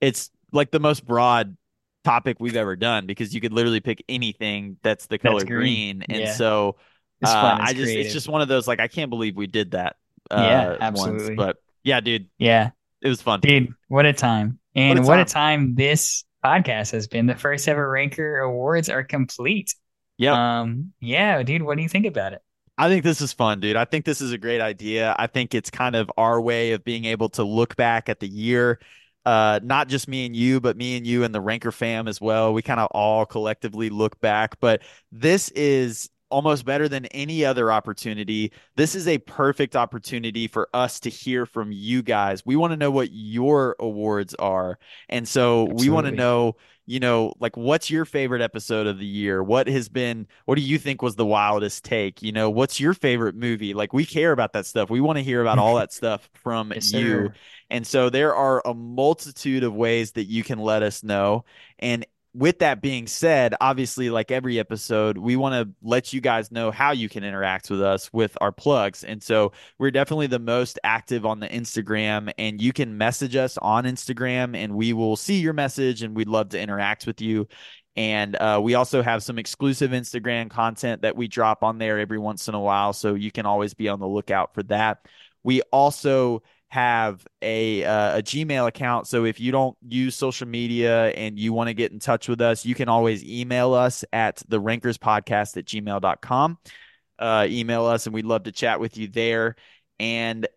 [0.00, 1.56] it's like the most broad
[2.04, 5.98] topic we've ever done because you could literally pick anything that's the color That's green.
[5.98, 6.02] green.
[6.08, 6.32] And Yeah.
[6.34, 6.76] so
[7.20, 8.04] It's uh, I just creative.
[8.06, 9.96] it's just one of those like I can't believe we did that
[10.30, 10.78] uh Yeah, once.
[10.80, 11.34] absolutely.
[11.36, 12.70] But yeah, dude, yeah.
[13.02, 13.40] it was fun.
[13.40, 14.58] Dude, what a time.
[14.74, 17.26] And What what a a, time this podcast has been.
[17.26, 19.74] The first ever Ranker Awards are complete.
[20.18, 20.60] Yeah.
[20.60, 22.42] Um, yeah, dude, what do you think about it?
[22.76, 23.76] I think this is fun, dude.
[23.76, 25.14] I think this is a great idea.
[25.18, 28.26] I think it's kind of our way of being able to look back at the
[28.28, 28.80] year.
[29.24, 32.20] Uh, not just me and you, but me and you and the Ranker fam as
[32.20, 32.52] well.
[32.52, 37.70] We kind of all collectively look back, but this is almost better than any other
[37.70, 38.52] opportunity.
[38.76, 42.44] This is a perfect opportunity for us to hear from you guys.
[42.44, 44.78] We want to know what your awards are.
[45.08, 46.56] And so we want to know,
[46.86, 49.42] you know, like what's your favorite episode of the year?
[49.42, 52.22] What has been, what do you think was the wildest take?
[52.22, 53.74] You know, what's your favorite movie?
[53.74, 54.90] Like we care about that stuff.
[54.90, 57.30] We want to hear about all that stuff from Yes, you.
[57.30, 57.34] sir.
[57.70, 61.44] And so there are a multitude of ways that you can let us know.
[61.78, 66.50] And with that being said, obviously, like every episode, we want to let you guys
[66.50, 69.04] know how you can interact with us with our plugs.
[69.04, 73.56] And so we're definitely the most active on the Instagram, and you can message us
[73.58, 77.46] on Instagram, and we will see your message, and we'd love to interact with you.
[77.96, 82.18] And uh, we also have some exclusive Instagram content that we drop on there every
[82.18, 82.92] once in a while.
[82.92, 85.06] So you can always be on the lookout for that.
[85.44, 86.42] We also
[86.74, 89.06] have a uh, a Gmail account.
[89.06, 92.40] So if you don't use social media and you want to get in touch with
[92.40, 96.58] us, you can always email us at the rankers podcast at gmail.com.
[97.16, 99.54] Uh, email us and we'd love to chat with you there.
[100.00, 100.48] And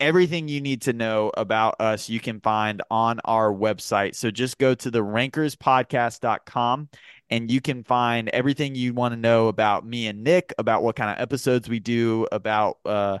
[0.00, 4.14] everything you need to know about us you can find on our website.
[4.14, 6.88] So just go to the rankerspodcast.com
[7.28, 10.96] and you can find everything you want to know about me and Nick, about what
[10.96, 13.18] kind of episodes we do, about uh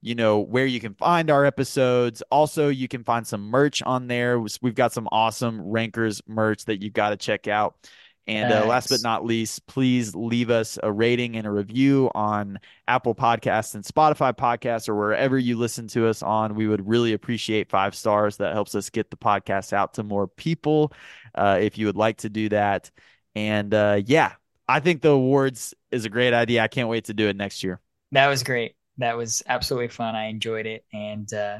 [0.00, 2.22] you know where you can find our episodes.
[2.30, 4.38] Also, you can find some merch on there.
[4.62, 7.76] We've got some awesome Rankers merch that you've got to check out.
[8.28, 12.58] And uh, last but not least, please leave us a rating and a review on
[12.86, 16.54] Apple Podcasts and Spotify Podcasts or wherever you listen to us on.
[16.54, 18.36] We would really appreciate five stars.
[18.36, 20.92] That helps us get the podcast out to more people.
[21.34, 22.90] Uh, if you would like to do that,
[23.34, 24.32] and uh, yeah,
[24.68, 26.62] I think the awards is a great idea.
[26.62, 27.80] I can't wait to do it next year.
[28.12, 28.74] That was great.
[28.98, 30.14] That was absolutely fun.
[30.14, 30.84] I enjoyed it.
[30.92, 31.58] And uh,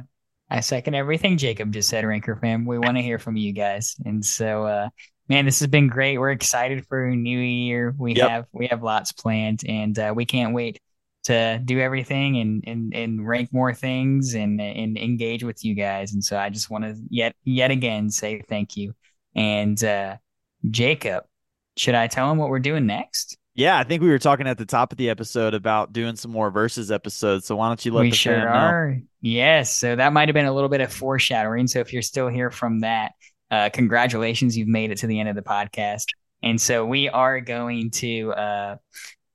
[0.51, 2.65] I second everything Jacob just said, Ranker fam.
[2.65, 3.97] We want to hear from you guys.
[4.05, 4.89] And so uh,
[5.29, 6.19] man, this has been great.
[6.19, 7.95] We're excited for a new year.
[7.97, 8.29] We Yep.
[8.29, 10.81] have we have lots planned and uh, we can't wait
[11.25, 16.13] to do everything and and, and rank more things and and engage with you guys.
[16.15, 18.95] And so I just want to yet yet again say thank you.
[19.35, 20.17] And uh,
[20.71, 21.25] Jacob,
[21.77, 23.37] should I tell him what we're doing next?
[23.59, 26.31] Yeah, I think we were talking at the top of the episode about doing some
[26.31, 27.45] more versus episodes.
[27.45, 28.53] So why don't you let we the sure fan know?
[28.53, 28.99] are.
[29.21, 29.73] Yes.
[29.75, 31.67] So that might have been a little bit of foreshadowing.
[31.67, 33.15] So if you're still here from that,
[33.51, 36.05] uh, congratulations, you've made it to the end of the podcast.
[36.41, 38.77] And so we are going to uh,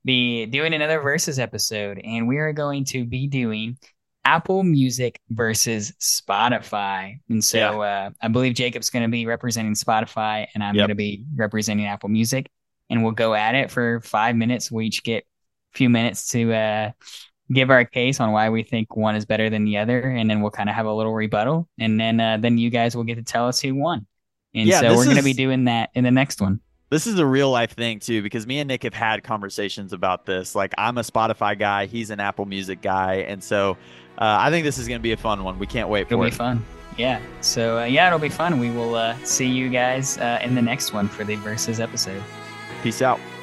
[0.06, 3.76] be doing another versus episode, and we are going to be doing
[4.24, 7.18] Apple Music versus Spotify.
[7.28, 10.80] And so uh, I believe Jacob's going to be representing Spotify, and I'm Yep.
[10.80, 12.48] going to be representing Apple Music.
[12.90, 14.70] And we'll go at it for five minutes.
[14.70, 15.24] We each get
[15.74, 16.90] a few minutes to uh,
[17.52, 20.40] give our case on why we think one is better than the other, and then
[20.40, 23.16] we'll kind of have a little rebuttal, and then uh, then you guys will get
[23.16, 24.06] to tell us who won.
[24.54, 26.60] And Yeah, so we're going to be doing that in the next one.
[26.90, 30.26] This is a real life thing too, because me and Nick have had conversations about
[30.26, 30.54] this.
[30.54, 33.76] Like, I'm a Spotify guy, he's an Apple Music guy, and so
[34.18, 35.58] uh, I think this is going to be a fun one.
[35.58, 36.38] We can't wait for It'll for be it.
[36.38, 36.64] fun.
[36.96, 37.20] Yeah.
[37.40, 38.60] So uh, yeah, it'll be fun.
[38.60, 42.22] We will uh, see you guys uh, in the next one for the versus episode.
[42.84, 43.33] Peace out.